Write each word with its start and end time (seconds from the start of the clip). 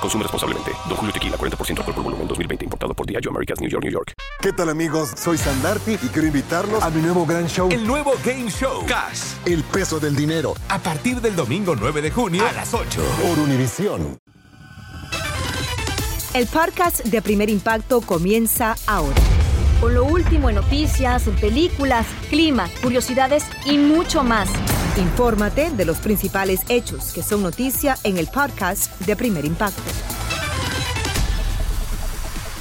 Consume 0.00 0.22
responsablemente. 0.22 0.72
Don 0.88 0.96
Julio 0.96 1.12
Tequila, 1.12 1.36
40% 1.36 1.78
alcohol 1.78 1.94
por 1.94 2.04
volumen, 2.04 2.26
2020. 2.28 2.64
Importado 2.64 2.94
por 2.94 3.06
Diageo 3.06 3.30
Americas, 3.30 3.60
New 3.60 3.68
York, 3.68 3.84
New 3.84 3.92
York. 3.92 4.12
¿Qué 4.40 4.52
tal 4.52 4.70
amigos? 4.70 5.10
Soy 5.16 5.36
Sandarti 5.36 5.92
y 5.92 6.08
quiero 6.08 6.26
invitarlos 6.26 6.82
a 6.82 6.90
mi 6.90 7.02
nuevo 7.02 7.26
gran 7.26 7.46
show. 7.46 7.68
El 7.70 7.86
nuevo 7.86 8.12
Game 8.24 8.50
Show. 8.50 8.86
Cash. 8.86 9.34
El 9.44 9.62
peso 9.64 10.00
del 10.00 10.16
dinero. 10.16 10.54
A 10.68 10.78
partir 10.78 11.20
del 11.20 11.36
domingo 11.36 11.76
9 11.76 12.02
de 12.02 12.10
junio 12.10 12.46
a 12.46 12.52
las 12.52 12.72
8. 12.72 13.02
Por 13.22 13.38
Univisión. 13.38 14.18
El 16.32 16.46
podcast 16.46 17.04
de 17.04 17.20
Primer 17.22 17.50
Impacto 17.50 18.00
comienza 18.00 18.76
ahora. 18.86 19.20
Con 19.80 19.94
lo 19.94 20.04
último 20.04 20.48
en 20.48 20.56
noticias, 20.56 21.24
películas, 21.40 22.06
clima, 22.28 22.68
curiosidades 22.82 23.44
y 23.64 23.78
mucho 23.78 24.22
más. 24.22 24.48
Infórmate 25.00 25.70
de 25.70 25.86
los 25.86 25.96
principales 25.96 26.60
hechos 26.68 27.12
que 27.14 27.22
son 27.22 27.42
noticia 27.42 27.96
en 28.04 28.18
el 28.18 28.26
podcast 28.26 29.00
de 29.00 29.16
Primer 29.16 29.46
Impacto. 29.46 29.82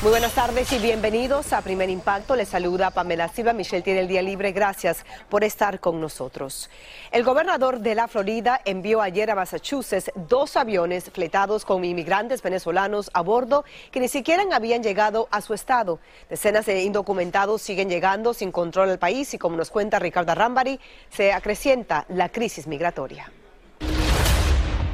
Muy 0.01 0.11
buenas 0.11 0.33
tardes 0.33 0.71
y 0.71 0.79
bienvenidos 0.79 1.51
a 1.51 1.59
Primer 1.61 1.89
Impacto. 1.89 2.37
Les 2.37 2.47
saluda 2.47 2.89
Pamela 2.89 3.27
Silva. 3.27 3.51
Michelle 3.51 3.81
tiene 3.81 3.99
el 3.99 4.07
día 4.07 4.21
libre. 4.21 4.53
Gracias 4.53 5.03
por 5.27 5.43
estar 5.43 5.81
con 5.81 5.99
nosotros. 5.99 6.69
El 7.11 7.25
gobernador 7.25 7.81
de 7.81 7.95
la 7.95 8.07
Florida 8.07 8.61
envió 8.63 9.01
ayer 9.01 9.29
a 9.29 9.35
Massachusetts 9.35 10.09
dos 10.15 10.55
aviones 10.55 11.11
fletados 11.11 11.65
con 11.65 11.83
inmigrantes 11.83 12.41
venezolanos 12.41 13.11
a 13.13 13.19
bordo 13.19 13.65
que 13.91 13.99
ni 13.99 14.07
siquiera 14.07 14.45
habían 14.53 14.83
llegado 14.83 15.27
a 15.31 15.41
su 15.41 15.53
estado. 15.53 15.99
Decenas 16.29 16.65
de 16.65 16.81
indocumentados 16.81 17.61
siguen 17.61 17.89
llegando 17.89 18.33
sin 18.33 18.53
control 18.53 18.91
al 18.91 18.99
país 18.99 19.33
y 19.33 19.37
como 19.37 19.57
nos 19.57 19.69
cuenta 19.69 19.99
Ricardo 19.99 20.33
Rambari, 20.33 20.79
se 21.09 21.33
acrecienta 21.33 22.05
la 22.07 22.29
crisis 22.29 22.67
migratoria. 22.67 23.33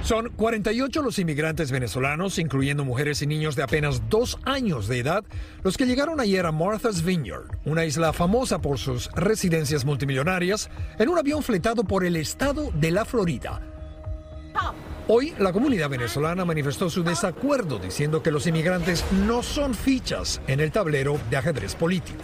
Son 0.06 0.30
48 0.30 1.02
los 1.02 1.18
inmigrantes 1.18 1.72
venezolanos, 1.72 2.38
incluyendo 2.38 2.86
mujeres 2.86 3.24
y 3.24 3.26
niños 3.26 3.56
de 3.56 3.64
apenas 3.64 4.08
dos 4.08 4.38
años 4.46 4.88
de 4.88 5.00
edad, 5.00 5.24
los 5.64 5.78
que 5.78 5.88
llegaron 5.88 6.20
ayer 6.20 6.46
a 6.46 6.52
Martha's 6.52 7.04
Vineyard, 7.04 7.46
una 7.66 7.86
isla 7.86 8.14
famosa 8.14 8.60
por 8.60 8.78
sus 8.78 9.10
residencias 9.14 9.84
multimillonarias, 9.84 10.70
en 11.00 11.10
un 11.10 11.18
avión 11.18 11.42
fletado 11.42 11.84
por 11.84 12.06
el 12.06 12.18
estado 12.18 12.70
de 12.76 12.92
la 12.92 13.04
Florida. 13.04 13.60
Hoy 15.08 15.34
la 15.40 15.52
comunidad 15.52 15.90
venezolana 15.90 16.46
manifestó 16.46 16.88
su 16.92 17.04
desacuerdo 17.04 17.80
diciendo 17.80 18.22
que 18.22 18.30
los 18.30 18.46
inmigrantes 18.46 19.04
no 19.26 19.42
son 19.42 19.74
fichas 19.74 20.40
en 20.46 20.60
el 20.60 20.72
tablero 20.72 21.20
de 21.32 21.38
ajedrez 21.38 21.74
político. 21.74 22.20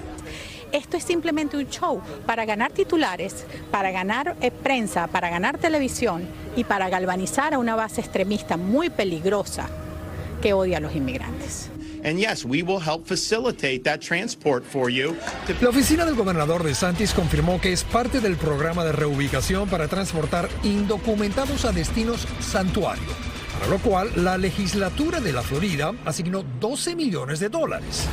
Esto 0.72 0.98
es 0.98 1.04
simplemente 1.04 1.58
un 1.58 1.68
show 1.68 2.00
para 2.28 2.46
ganar 2.46 2.72
titulares, 2.72 3.46
para 3.72 3.90
ganar 3.90 4.38
eh, 4.40 4.52
prensa, 4.52 5.08
para 5.08 5.32
ganar 5.32 5.58
televisión 5.58 6.28
y 6.56 6.64
para 6.64 6.90
galvanizar 6.90 7.54
a 7.54 7.60
una 7.60 7.76
base 7.76 8.02
extremista 8.02 8.58
muy 8.58 8.90
peligrosa 8.90 9.70
que 10.42 10.54
odia 10.54 10.78
a 10.78 10.80
los 10.80 10.96
inmigrantes. 10.96 11.70
And 12.04 12.18
yes, 12.18 12.46
we 12.46 12.64
will 12.64 12.80
help 12.80 13.06
facilitate 13.06 13.84
that 13.84 14.00
transport 14.00 14.64
for 14.64 14.90
you. 14.90 15.16
La 15.62 15.70
oficina 15.70 16.04
del 16.04 16.16
gobernador 16.16 16.64
de 16.64 16.74
Santis 16.74 17.14
confirmó 17.14 17.62
que 17.62 17.72
es 17.72 17.84
parte 17.84 18.22
del 18.22 18.38
programa 18.38 18.84
de 18.84 18.92
reubicación 18.92 19.70
para 19.70 19.88
transportar 19.88 20.50
indocumentados 20.64 21.64
a 21.66 21.72
destinos 21.72 22.28
santuario, 22.40 23.08
para 23.54 23.68
lo 23.68 23.78
cual 23.78 24.12
la 24.16 24.38
legislatura 24.40 25.20
de 25.20 25.32
la 25.32 25.44
Florida 25.44 25.94
asignó 26.04 26.44
12 26.60 26.96
millones 26.96 27.40
de 27.40 27.50
dólares. 27.50 28.08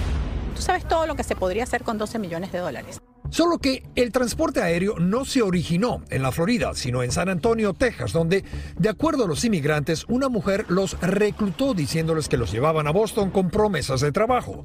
Tú 0.54 0.60
sabes 0.60 0.86
todo 0.86 1.06
lo 1.06 1.14
que 1.14 1.24
se 1.24 1.34
podría 1.34 1.62
hacer 1.62 1.82
con 1.82 1.96
12 1.96 2.18
millones 2.18 2.52
de 2.52 2.58
dólares. 2.58 3.00
Solo 3.30 3.58
que 3.58 3.82
el 3.94 4.10
transporte 4.10 4.62
aéreo 4.62 4.98
no 4.98 5.24
se 5.24 5.42
originó 5.42 6.02
en 6.10 6.22
la 6.22 6.32
Florida, 6.32 6.72
sino 6.74 7.02
en 7.02 7.12
San 7.12 7.28
Antonio, 7.28 7.74
Texas, 7.74 8.12
donde, 8.12 8.42
de 8.78 8.88
acuerdo 8.88 9.24
a 9.24 9.28
los 9.28 9.44
inmigrantes, 9.44 10.06
una 10.08 10.28
mujer 10.28 10.64
los 10.68 10.98
reclutó 11.00 11.74
diciéndoles 11.74 12.28
que 12.28 12.38
los 12.38 12.50
llevaban 12.52 12.86
a 12.86 12.90
Boston 12.90 13.30
con 13.30 13.50
promesas 13.50 14.00
de 14.00 14.12
trabajo. 14.12 14.64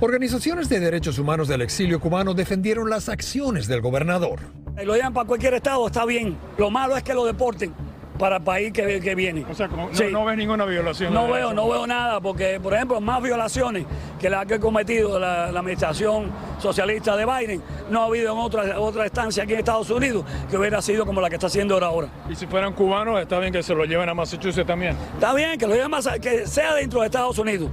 Organizaciones 0.00 0.68
de 0.68 0.80
derechos 0.80 1.18
humanos 1.18 1.48
del 1.48 1.60
exilio 1.60 2.00
cubano 2.00 2.32
defendieron 2.32 2.88
las 2.88 3.08
acciones 3.08 3.68
del 3.68 3.82
gobernador. 3.82 4.40
Lo 4.82 4.94
llevan 4.94 5.12
para 5.12 5.26
cualquier 5.26 5.54
estado, 5.54 5.86
está 5.86 6.06
bien. 6.06 6.38
Lo 6.56 6.70
malo 6.70 6.96
es 6.96 7.02
que 7.02 7.12
lo 7.12 7.26
deporten 7.26 7.87
para 8.18 8.36
el 8.36 8.42
país 8.42 8.72
que, 8.72 9.00
que 9.00 9.14
viene. 9.14 9.44
O 9.48 9.54
sea, 9.54 9.68
no, 9.68 9.88
no 10.10 10.24
ves 10.24 10.36
ninguna 10.36 10.64
violación. 10.64 11.14
No 11.14 11.28
veo, 11.28 11.52
no 11.52 11.68
veo 11.68 11.86
nada, 11.86 12.20
porque, 12.20 12.60
por 12.60 12.74
ejemplo, 12.74 13.00
más 13.00 13.22
violaciones 13.22 13.86
que 14.20 14.28
las 14.28 14.46
que 14.46 14.54
ha 14.54 14.60
cometido 14.60 15.18
la, 15.18 15.50
la, 15.50 15.60
administración 15.60 16.30
socialista 16.58 17.16
de 17.16 17.24
Biden, 17.24 17.62
no 17.90 18.02
ha 18.02 18.04
habido 18.06 18.32
en 18.32 18.38
otra, 18.38 18.80
otra 18.80 19.06
estancia 19.06 19.44
aquí 19.44 19.52
en 19.52 19.60
Estados 19.60 19.90
Unidos 19.90 20.24
que 20.50 20.58
hubiera 20.58 20.82
sido 20.82 21.06
como 21.06 21.20
la 21.20 21.28
que 21.28 21.36
está 21.36 21.46
haciendo 21.46 21.78
ahora. 21.78 22.08
Y 22.28 22.34
si 22.34 22.46
fueran 22.46 22.72
cubanos, 22.72 23.20
está 23.20 23.38
bien 23.38 23.52
que 23.52 23.62
se 23.62 23.74
lo 23.74 23.84
lleven 23.84 24.08
a 24.08 24.14
Massachusetts 24.14 24.66
también. 24.66 24.96
Está 25.14 25.34
bien 25.34 25.58
que 25.58 25.66
lo 25.66 25.74
lleven 25.74 25.94
a 25.94 26.18
que 26.18 26.46
sea 26.46 26.74
dentro 26.74 27.00
de 27.00 27.06
Estados 27.06 27.38
Unidos. 27.38 27.70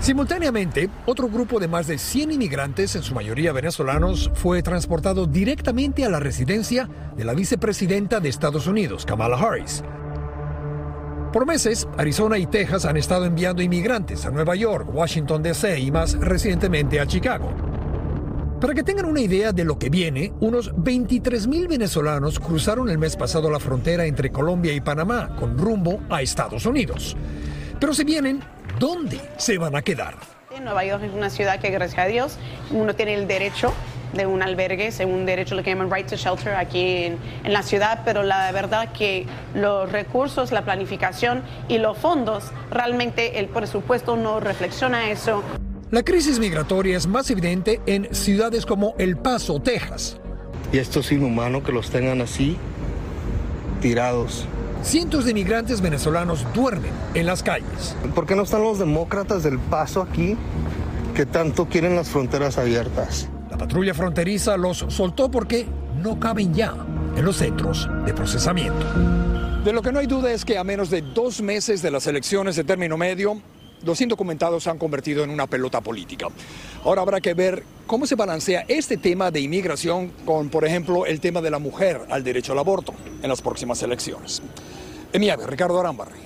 Simultáneamente, 0.00 0.90
otro 1.06 1.28
grupo 1.28 1.58
de 1.58 1.68
más 1.68 1.86
de 1.86 1.96
100 1.96 2.32
inmigrantes, 2.32 2.94
en 2.94 3.02
su 3.02 3.14
mayoría 3.14 3.52
venezolanos, 3.52 4.30
fue 4.34 4.62
transportado 4.62 5.26
directamente 5.26 6.04
a 6.04 6.10
la 6.10 6.20
residencia 6.20 6.88
de 7.16 7.24
la 7.24 7.32
vicepresidenta 7.32 8.20
de 8.20 8.28
Estados 8.28 8.66
Unidos, 8.66 9.06
Kamala 9.06 9.38
Harris. 9.38 9.82
Por 11.32 11.46
meses, 11.46 11.88
Arizona 11.96 12.38
y 12.38 12.46
Texas 12.46 12.84
han 12.84 12.96
estado 12.96 13.24
enviando 13.24 13.60
inmigrantes 13.60 14.24
a 14.24 14.30
Nueva 14.30 14.54
York, 14.54 14.88
Washington, 14.92 15.42
D.C. 15.42 15.80
y 15.80 15.90
más 15.90 16.14
recientemente 16.20 17.00
a 17.00 17.06
Chicago. 17.06 17.50
Para 18.60 18.72
que 18.72 18.84
tengan 18.84 19.06
una 19.06 19.20
idea 19.20 19.52
de 19.52 19.64
lo 19.64 19.78
que 19.78 19.90
viene, 19.90 20.32
unos 20.40 20.72
23 20.76 21.48
mil 21.48 21.66
venezolanos 21.66 22.38
cruzaron 22.38 22.88
el 22.88 22.98
mes 22.98 23.16
pasado 23.16 23.50
la 23.50 23.58
frontera 23.58 24.06
entre 24.06 24.30
Colombia 24.30 24.72
y 24.72 24.80
Panamá 24.80 25.34
con 25.36 25.58
rumbo 25.58 26.00
a 26.08 26.22
Estados 26.22 26.66
Unidos. 26.66 27.16
Pero 27.80 27.92
si 27.92 28.04
vienen, 28.04 28.40
¿dónde 28.84 29.18
se 29.38 29.56
van 29.56 29.74
a 29.76 29.80
quedar? 29.80 30.14
Nueva 30.62 30.84
York 30.84 31.02
es 31.04 31.12
una 31.14 31.30
ciudad 31.30 31.58
que, 31.58 31.70
gracias 31.70 31.98
a 31.98 32.06
Dios, 32.06 32.36
uno 32.70 32.94
tiene 32.94 33.14
el 33.14 33.26
derecho 33.26 33.72
de 34.12 34.26
un 34.26 34.42
albergue, 34.42 34.92
según 34.92 35.24
derecho 35.24 35.54
lo 35.54 35.62
que 35.62 35.70
llaman 35.70 35.90
right 35.90 36.06
to 36.06 36.16
shelter 36.16 36.54
aquí 36.54 37.04
en, 37.04 37.18
en, 37.44 37.52
la 37.54 37.62
ciudad, 37.62 38.02
pero 38.04 38.22
la 38.22 38.52
verdad 38.52 38.92
que 38.92 39.26
los 39.54 39.90
recursos, 39.90 40.52
la 40.52 40.66
planificación 40.66 41.42
y 41.66 41.78
los 41.78 41.96
fondos, 41.96 42.44
realmente 42.70 43.40
el 43.40 43.48
presupuesto 43.48 44.16
no 44.16 44.38
reflexiona 44.38 45.10
eso. 45.10 45.42
La 45.90 46.02
crisis 46.02 46.38
migratoria 46.38 46.96
es 46.96 47.06
más 47.06 47.30
evidente 47.30 47.80
en 47.86 48.14
ciudades 48.14 48.66
como 48.66 48.94
El 48.98 49.16
Paso, 49.16 49.60
Texas. 49.60 50.20
Y 50.72 50.78
esto 50.78 51.00
es 51.00 51.10
inhumano 51.10 51.64
que 51.64 51.72
los 51.72 51.90
tengan 51.90 52.20
así, 52.20 52.58
tirados. 53.80 54.46
Cientos 54.84 55.24
de 55.24 55.30
inmigrantes 55.30 55.80
venezolanos 55.80 56.46
duermen 56.52 56.92
en 57.14 57.24
las 57.24 57.42
calles. 57.42 57.96
¿Por 58.14 58.26
qué 58.26 58.36
no 58.36 58.42
están 58.42 58.62
los 58.62 58.78
demócratas 58.78 59.42
del 59.42 59.58
Paso 59.58 60.02
aquí 60.02 60.36
que 61.16 61.24
tanto 61.24 61.66
quieren 61.66 61.96
las 61.96 62.10
fronteras 62.10 62.58
abiertas? 62.58 63.30
La 63.50 63.56
patrulla 63.56 63.94
fronteriza 63.94 64.58
los 64.58 64.84
soltó 64.88 65.30
porque 65.30 65.66
no 66.02 66.20
caben 66.20 66.52
ya 66.52 66.74
en 67.16 67.24
los 67.24 67.36
centros 67.38 67.88
de 68.04 68.12
procesamiento. 68.12 68.84
De 69.64 69.72
lo 69.72 69.80
que 69.80 69.90
no 69.90 70.00
hay 70.00 70.06
duda 70.06 70.30
es 70.30 70.44
que 70.44 70.58
a 70.58 70.64
menos 70.64 70.90
de 70.90 71.00
dos 71.00 71.40
meses 71.40 71.80
de 71.80 71.90
las 71.90 72.06
elecciones 72.06 72.54
de 72.54 72.64
término 72.64 72.98
medio, 72.98 73.40
los 73.84 74.00
indocumentados 74.02 74.64
se 74.64 74.70
han 74.70 74.78
convertido 74.78 75.24
en 75.24 75.30
una 75.30 75.46
pelota 75.46 75.80
política. 75.80 76.28
Ahora 76.84 77.02
habrá 77.02 77.20
que 77.20 77.32
ver 77.32 77.62
cómo 77.86 78.06
se 78.06 78.14
balancea 78.14 78.64
este 78.68 78.98
tema 78.98 79.30
de 79.30 79.40
inmigración 79.40 80.12
con, 80.26 80.50
por 80.50 80.66
ejemplo, 80.66 81.06
el 81.06 81.20
tema 81.20 81.40
de 81.40 81.50
la 81.50 81.58
mujer 81.58 82.02
al 82.10 82.22
derecho 82.22 82.52
al 82.52 82.58
aborto 82.58 82.94
en 83.22 83.28
las 83.28 83.40
próximas 83.40 83.82
elecciones. 83.82 84.42
En 85.14 85.20
Miami, 85.20 85.44
Ricardo 85.44 85.78
Arambarri, 85.78 86.18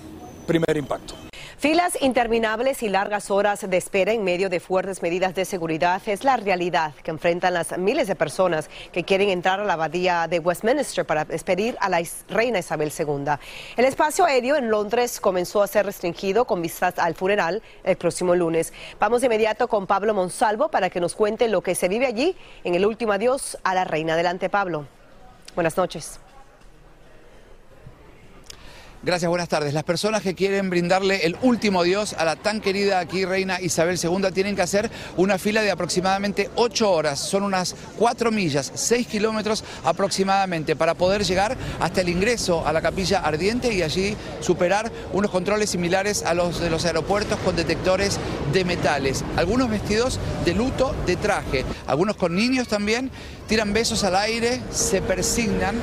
primer 0.46 0.74
impacto. 0.74 1.14
Filas 1.58 2.00
interminables 2.00 2.82
y 2.82 2.88
largas 2.88 3.30
horas 3.30 3.68
de 3.68 3.76
espera 3.76 4.14
en 4.14 4.24
medio 4.24 4.48
de 4.48 4.60
fuertes 4.60 5.02
medidas 5.02 5.34
de 5.34 5.44
seguridad 5.44 6.00
es 6.06 6.24
la 6.24 6.38
realidad 6.38 6.94
que 7.02 7.10
enfrentan 7.10 7.52
las 7.52 7.76
miles 7.76 8.08
de 8.08 8.14
personas 8.14 8.70
que 8.90 9.04
quieren 9.04 9.28
entrar 9.28 9.60
a 9.60 9.64
la 9.64 9.74
abadía 9.74 10.26
de 10.26 10.38
Westminster 10.38 11.04
para 11.04 11.26
despedir 11.26 11.76
a 11.80 11.90
la 11.90 12.00
reina 12.30 12.60
Isabel 12.60 12.90
II. 12.98 13.34
El 13.76 13.84
espacio 13.84 14.24
aéreo 14.24 14.56
en 14.56 14.70
Londres 14.70 15.20
comenzó 15.20 15.62
a 15.62 15.66
ser 15.66 15.84
restringido 15.84 16.46
con 16.46 16.62
vistas 16.62 16.94
al 16.96 17.14
funeral 17.14 17.62
el 17.84 17.96
próximo 17.98 18.34
lunes. 18.34 18.72
Vamos 18.98 19.20
de 19.20 19.26
inmediato 19.26 19.68
con 19.68 19.86
Pablo 19.86 20.14
Monsalvo 20.14 20.70
para 20.70 20.88
que 20.88 20.98
nos 20.98 21.14
cuente 21.14 21.48
lo 21.48 21.60
que 21.60 21.74
se 21.74 21.88
vive 21.88 22.06
allí 22.06 22.34
en 22.64 22.74
el 22.74 22.86
último 22.86 23.12
adiós 23.12 23.58
a 23.64 23.74
la 23.74 23.84
reina. 23.84 24.14
Adelante, 24.14 24.48
Pablo. 24.48 24.86
Buenas 25.54 25.76
noches. 25.76 26.20
Gracias, 29.00 29.28
buenas 29.28 29.48
tardes. 29.48 29.74
Las 29.74 29.84
personas 29.84 30.22
que 30.22 30.34
quieren 30.34 30.70
brindarle 30.70 31.24
el 31.24 31.36
último 31.42 31.82
adiós 31.82 32.14
a 32.14 32.24
la 32.24 32.34
tan 32.34 32.60
querida 32.60 32.98
aquí 32.98 33.24
reina 33.24 33.60
Isabel 33.60 33.96
II 34.02 34.32
tienen 34.34 34.56
que 34.56 34.62
hacer 34.62 34.90
una 35.16 35.38
fila 35.38 35.62
de 35.62 35.70
aproximadamente 35.70 36.50
8 36.56 36.90
horas. 36.90 37.20
Son 37.20 37.44
unas 37.44 37.76
4 37.96 38.32
millas, 38.32 38.72
6 38.74 39.06
kilómetros 39.06 39.62
aproximadamente 39.84 40.74
para 40.74 40.94
poder 40.94 41.22
llegar 41.22 41.56
hasta 41.78 42.00
el 42.00 42.08
ingreso 42.08 42.66
a 42.66 42.72
la 42.72 42.82
capilla 42.82 43.20
ardiente 43.20 43.72
y 43.72 43.82
allí 43.82 44.16
superar 44.40 44.90
unos 45.12 45.30
controles 45.30 45.70
similares 45.70 46.24
a 46.24 46.34
los 46.34 46.58
de 46.58 46.68
los 46.68 46.84
aeropuertos 46.84 47.38
con 47.38 47.54
detectores 47.54 48.18
de 48.52 48.64
metales. 48.64 49.24
Algunos 49.36 49.70
vestidos 49.70 50.18
de 50.44 50.54
luto, 50.54 50.92
de 51.06 51.14
traje, 51.14 51.64
algunos 51.86 52.16
con 52.16 52.34
niños 52.34 52.66
también, 52.66 53.12
tiran 53.48 53.72
besos 53.72 54.04
al 54.04 54.14
aire, 54.14 54.60
se 54.70 55.00
persignan 55.00 55.76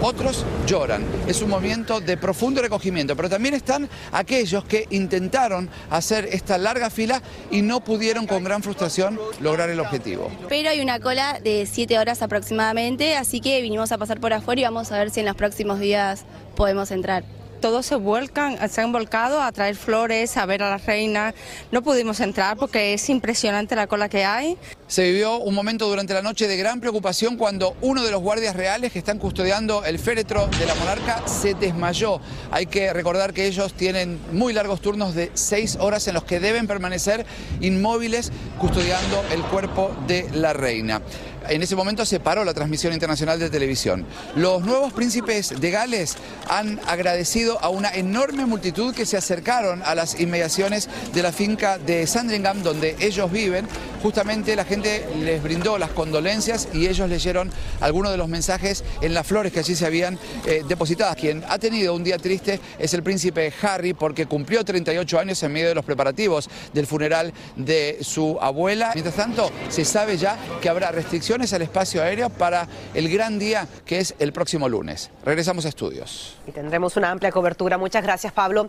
otros 0.00 0.44
lloran. 0.66 1.04
Es 1.28 1.42
un 1.42 1.50
movimiento 1.50 2.00
de 2.00 2.16
profundo 2.16 2.60
recogimiento, 2.60 3.14
pero 3.14 3.28
también 3.28 3.54
están 3.54 3.88
aquellos 4.10 4.64
que 4.64 4.86
intentaron 4.90 5.68
hacer 5.90 6.28
esta 6.32 6.58
larga 6.58 6.90
fila 6.90 7.22
y 7.50 7.62
no 7.62 7.84
pudieron 7.84 8.26
con 8.26 8.42
gran 8.42 8.62
frustración 8.62 9.20
lograr 9.40 9.70
el 9.70 9.78
objetivo. 9.78 10.30
Pero 10.48 10.70
hay 10.70 10.80
una 10.80 10.98
cola 10.98 11.38
de 11.38 11.68
7 11.70 11.98
horas 11.98 12.22
aproximadamente, 12.22 13.14
así 13.16 13.40
que 13.40 13.60
vinimos 13.60 13.92
a 13.92 13.98
pasar 13.98 14.18
por 14.18 14.32
afuera 14.32 14.62
y 14.62 14.64
vamos 14.64 14.90
a 14.90 14.98
ver 14.98 15.10
si 15.10 15.20
en 15.20 15.26
los 15.26 15.36
próximos 15.36 15.78
días 15.78 16.24
podemos 16.56 16.90
entrar 16.90 17.24
todos 17.62 17.86
se 17.86 17.94
vuelcan, 17.94 18.68
se 18.68 18.80
han 18.80 18.90
volcado 18.90 19.40
a 19.40 19.52
traer 19.52 19.76
flores, 19.76 20.36
a 20.36 20.44
ver 20.46 20.64
a 20.64 20.70
la 20.70 20.78
reina. 20.78 21.32
No 21.70 21.80
pudimos 21.80 22.18
entrar 22.18 22.56
porque 22.56 22.92
es 22.92 23.08
impresionante 23.08 23.76
la 23.76 23.86
cola 23.86 24.08
que 24.08 24.24
hay. 24.24 24.58
Se 24.92 25.04
vivió 25.04 25.38
un 25.38 25.54
momento 25.54 25.88
durante 25.88 26.12
la 26.12 26.20
noche 26.20 26.46
de 26.46 26.54
gran 26.58 26.78
preocupación 26.78 27.38
cuando 27.38 27.74
uno 27.80 28.02
de 28.02 28.10
los 28.10 28.20
guardias 28.20 28.54
reales 28.54 28.92
que 28.92 28.98
están 28.98 29.18
custodiando 29.18 29.86
el 29.86 29.98
féretro 29.98 30.48
de 30.58 30.66
la 30.66 30.74
monarca 30.74 31.26
se 31.26 31.54
desmayó. 31.54 32.20
Hay 32.50 32.66
que 32.66 32.92
recordar 32.92 33.32
que 33.32 33.46
ellos 33.46 33.72
tienen 33.72 34.20
muy 34.32 34.52
largos 34.52 34.82
turnos 34.82 35.14
de 35.14 35.30
seis 35.32 35.76
horas 35.80 36.06
en 36.08 36.14
los 36.14 36.24
que 36.24 36.40
deben 36.40 36.66
permanecer 36.66 37.24
inmóviles 37.62 38.32
custodiando 38.58 39.24
el 39.32 39.40
cuerpo 39.44 39.96
de 40.06 40.28
la 40.34 40.52
reina. 40.52 41.00
En 41.48 41.62
ese 41.62 41.74
momento 41.74 42.04
se 42.04 42.20
paró 42.20 42.44
la 42.44 42.52
transmisión 42.52 42.92
internacional 42.92 43.38
de 43.38 43.50
televisión. 43.50 44.04
Los 44.36 44.62
nuevos 44.62 44.92
príncipes 44.92 45.58
de 45.58 45.70
Gales 45.70 46.16
han 46.48 46.78
agradecido 46.86 47.58
a 47.62 47.70
una 47.70 47.90
enorme 47.94 48.44
multitud 48.44 48.94
que 48.94 49.06
se 49.06 49.16
acercaron 49.16 49.82
a 49.84 49.94
las 49.94 50.20
inmediaciones 50.20 50.88
de 51.14 51.22
la 51.22 51.32
finca 51.32 51.78
de 51.78 52.06
Sandringham, 52.06 52.62
donde 52.62 52.94
ellos 53.00 53.32
viven. 53.32 53.66
Justamente 54.02 54.56
la 54.56 54.64
gente 54.64 55.06
les 55.20 55.40
brindó 55.42 55.78
las 55.78 55.90
condolencias 55.90 56.68
y 56.72 56.88
ellos 56.88 57.08
leyeron 57.08 57.50
algunos 57.80 58.10
de 58.10 58.18
los 58.18 58.28
mensajes 58.28 58.82
en 59.00 59.14
las 59.14 59.26
flores 59.26 59.52
que 59.52 59.60
allí 59.60 59.76
se 59.76 59.86
habían 59.86 60.18
eh, 60.44 60.64
depositadas. 60.66 61.14
Quien 61.14 61.44
ha 61.48 61.58
tenido 61.58 61.94
un 61.94 62.02
día 62.02 62.18
triste 62.18 62.58
es 62.78 62.92
el 62.94 63.02
príncipe 63.04 63.52
Harry 63.62 63.94
porque 63.94 64.26
cumplió 64.26 64.64
38 64.64 65.18
años 65.20 65.42
en 65.42 65.52
medio 65.52 65.68
de 65.68 65.74
los 65.76 65.84
preparativos 65.84 66.50
del 66.72 66.86
funeral 66.86 67.32
de 67.54 67.98
su 68.00 68.38
abuela. 68.40 68.90
Mientras 68.94 69.14
tanto, 69.14 69.50
se 69.68 69.84
sabe 69.84 70.16
ya 70.16 70.36
que 70.60 70.68
habrá 70.68 70.90
restricciones 70.90 71.52
al 71.52 71.62
espacio 71.62 72.02
aéreo 72.02 72.28
para 72.28 72.66
el 72.94 73.08
gran 73.08 73.38
día 73.38 73.68
que 73.86 74.00
es 74.00 74.14
el 74.18 74.32
próximo 74.32 74.68
lunes. 74.68 75.10
Regresamos 75.24 75.64
a 75.64 75.68
estudios. 75.68 76.36
Y 76.46 76.50
tendremos 76.50 76.96
una 76.96 77.10
amplia 77.10 77.30
cobertura. 77.30 77.78
Muchas 77.78 78.02
gracias, 78.02 78.32
Pablo. 78.32 78.68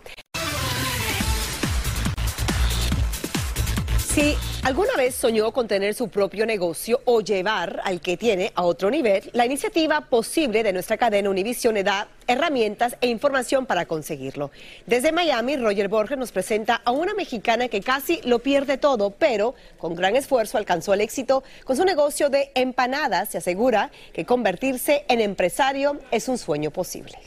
Si 4.14 4.36
alguna 4.62 4.94
vez 4.96 5.16
soñó 5.16 5.50
con 5.50 5.66
tener 5.66 5.92
su 5.92 6.08
propio 6.08 6.46
negocio 6.46 7.00
o 7.04 7.20
llevar 7.20 7.80
al 7.82 8.00
que 8.00 8.16
tiene 8.16 8.52
a 8.54 8.62
otro 8.62 8.88
nivel, 8.88 9.28
la 9.32 9.44
iniciativa 9.44 10.02
posible 10.02 10.62
de 10.62 10.72
nuestra 10.72 10.96
cadena 10.96 11.30
Univision 11.30 11.74
da 11.82 12.06
herramientas 12.28 12.96
e 13.00 13.08
información 13.08 13.66
para 13.66 13.86
conseguirlo. 13.86 14.52
Desde 14.86 15.10
Miami, 15.10 15.56
Roger 15.56 15.88
Borges 15.88 16.16
nos 16.16 16.30
presenta 16.30 16.80
a 16.84 16.92
una 16.92 17.12
mexicana 17.12 17.66
que 17.66 17.80
casi 17.80 18.20
lo 18.22 18.38
pierde 18.38 18.78
todo, 18.78 19.10
pero 19.10 19.56
con 19.78 19.96
gran 19.96 20.14
esfuerzo 20.14 20.58
alcanzó 20.58 20.94
el 20.94 21.00
éxito 21.00 21.42
con 21.64 21.76
su 21.76 21.84
negocio 21.84 22.28
de 22.28 22.52
empanadas 22.54 23.34
y 23.34 23.38
asegura 23.38 23.90
que 24.12 24.24
convertirse 24.24 25.04
en 25.08 25.20
empresario 25.22 25.98
es 26.12 26.28
un 26.28 26.38
sueño 26.38 26.70
posible. 26.70 27.18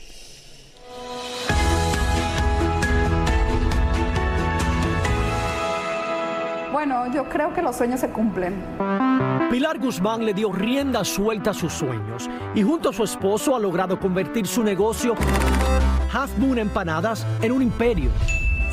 Bueno, 6.72 7.10
yo 7.12 7.24
creo 7.28 7.54
que 7.54 7.62
los 7.62 7.76
sueños 7.76 8.00
se 8.00 8.10
cumplen. 8.10 8.54
Pilar 9.50 9.78
Guzmán 9.78 10.24
le 10.24 10.34
dio 10.34 10.52
rienda 10.52 11.04
suelta 11.04 11.50
a 11.50 11.54
sus 11.54 11.72
sueños 11.72 12.28
y 12.54 12.62
junto 12.62 12.90
a 12.90 12.92
su 12.92 13.04
esposo 13.04 13.56
ha 13.56 13.58
logrado 13.58 13.98
convertir 13.98 14.46
su 14.46 14.62
negocio 14.62 15.14
Half 16.12 16.36
Moon 16.38 16.58
Empanadas 16.58 17.26
en 17.40 17.52
un 17.52 17.62
imperio. 17.62 18.10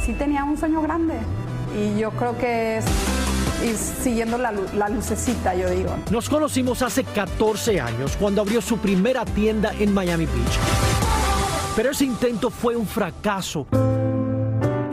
Sí 0.04 0.14
tenía 0.14 0.44
un 0.44 0.58
sueño 0.58 0.82
grande 0.82 1.16
y 1.76 1.98
yo 2.00 2.12
creo 2.12 2.38
que 2.38 2.78
es 2.78 2.86
ir 3.64 3.76
siguiendo 3.76 4.38
la, 4.38 4.54
la 4.78 4.90
lucecita, 4.90 5.56
yo 5.56 5.70
digo. 5.70 5.92
Nos 6.12 6.30
conocimos 6.30 6.82
hace 6.82 7.04
14 7.04 7.80
años 7.80 8.18
cuando 8.20 8.42
abrió 8.42 8.62
su 8.62 8.78
primera 8.78 9.24
tienda 9.24 9.72
en 9.80 9.94
Miami 9.94 10.26
Beach. 10.26 10.60
Pero 11.76 11.92
ese 11.92 12.06
intento 12.06 12.50
fue 12.50 12.76
un 12.76 12.86
fracaso 12.86 13.68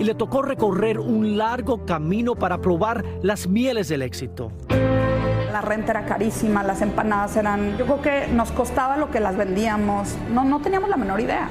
y 0.02 0.04
le 0.04 0.16
tocó 0.16 0.42
recorrer 0.42 0.98
un 0.98 1.38
largo 1.38 1.86
camino 1.86 2.34
para 2.34 2.60
probar 2.60 3.04
las 3.22 3.46
mieles 3.46 3.88
del 3.88 4.02
éxito. 4.02 4.50
La 5.52 5.60
renta 5.60 5.92
era 5.92 6.06
carísima, 6.06 6.64
las 6.64 6.82
empanadas 6.82 7.36
eran, 7.36 7.78
yo 7.78 7.84
creo 7.84 8.02
que 8.02 8.26
nos 8.26 8.50
costaba 8.50 8.96
lo 8.96 9.12
que 9.12 9.20
las 9.20 9.36
vendíamos, 9.36 10.16
no, 10.32 10.42
no 10.44 10.58
teníamos 10.60 10.90
la 10.90 10.96
menor 10.96 11.20
idea. 11.20 11.48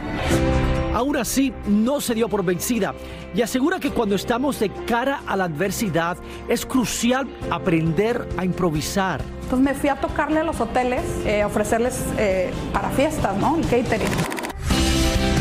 Aún 0.93 1.15
así, 1.15 1.53
no 1.65 2.01
se 2.01 2.13
dio 2.13 2.27
por 2.27 2.43
vencida 2.43 2.93
y 3.33 3.41
asegura 3.41 3.79
que 3.79 3.91
cuando 3.91 4.15
estamos 4.15 4.59
de 4.59 4.69
cara 4.85 5.21
a 5.25 5.37
la 5.37 5.45
adversidad 5.45 6.17
es 6.49 6.65
crucial 6.65 7.29
aprender 7.49 8.27
a 8.35 8.43
improvisar. 8.43 9.21
Entonces 9.43 9.59
me 9.59 9.73
fui 9.73 9.87
a 9.87 9.95
tocarle 9.95 10.41
a 10.41 10.43
los 10.43 10.59
hoteles, 10.59 11.03
eh, 11.25 11.45
ofrecerles 11.45 12.03
eh, 12.17 12.51
para 12.73 12.89
fiestas, 12.89 13.37
¿no? 13.37 13.55
El 13.55 13.63
catering. 13.63 14.09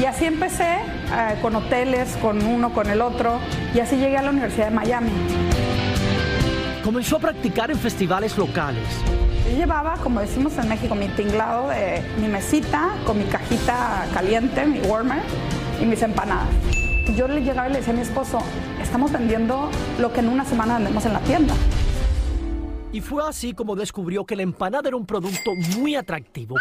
Y 0.01 0.05
así 0.05 0.27
empecé 0.27 0.79
eh, 1.13 1.37
con 1.43 1.57
hoteles, 1.57 2.17
con 2.17 2.45
uno, 2.45 2.73
con 2.73 2.89
el 2.89 3.01
otro, 3.01 3.39
y 3.75 3.81
así 3.81 3.97
llegué 3.97 4.17
a 4.17 4.23
la 4.23 4.31
Universidad 4.31 4.67
de 4.67 4.75
Miami. 4.75 5.11
Comenzó 6.85 7.17
a 7.17 7.21
practicar 7.21 7.71
en 7.71 7.79
festivales 7.79 8.37
locales. 8.39 8.85
Yo 9.51 9.57
llevaba, 9.57 9.97
como 9.97 10.21
decimos 10.21 10.57
en 10.59 10.69
México, 10.69 10.95
mi 10.95 11.09
tinglado 11.09 11.69
de 11.69 12.03
mi 12.21 12.29
mesita 12.29 12.95
con 13.05 13.19
mi 13.19 13.25
cajita 13.25 14.07
caliente, 14.15 14.65
mi 14.67 14.81
warmer 14.81 15.21
y 15.81 15.85
mis 15.85 16.01
empanadas. 16.03 16.49
Yo 17.17 17.27
le 17.27 17.43
llegaba 17.43 17.69
y 17.69 17.73
le 17.73 17.79
decía 17.79 17.93
a 17.93 17.97
mi 17.97 18.03
esposo, 18.03 18.39
estamos 18.81 19.11
vendiendo 19.11 19.71
lo 19.99 20.13
que 20.13 20.21
en 20.21 20.29
una 20.29 20.45
semana 20.45 20.75
vendemos 20.75 21.05
en 21.07 21.13
la 21.13 21.21
tienda. 21.21 21.55
Y 22.93 23.01
fue 23.01 23.23
así 23.29 23.53
como 23.53 23.77
descubrió 23.77 24.25
que 24.25 24.37
la 24.37 24.43
empanada 24.43 24.89
era 24.89 24.97
un 24.97 25.07
producto 25.07 25.53
muy 25.79 25.97
atractivo 25.97 26.57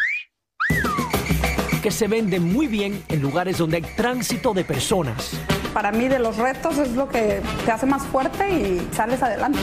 que 1.90 1.96
se 1.96 2.08
vende 2.08 2.40
muy 2.40 2.68
bien 2.68 3.04
en 3.08 3.20
lugares 3.20 3.58
donde 3.58 3.78
hay 3.78 3.82
tránsito 3.82 4.54
de 4.54 4.64
personas. 4.64 5.32
Para 5.74 5.92
mí 5.92 6.08
de 6.08 6.20
los 6.20 6.38
retos 6.38 6.78
es 6.78 6.92
lo 6.92 7.10
que 7.10 7.42
te 7.66 7.72
hace 7.72 7.88
más 7.88 8.04
fuerte 8.04 8.48
y 8.48 8.88
sales 8.92 9.24
adelante. 9.24 9.58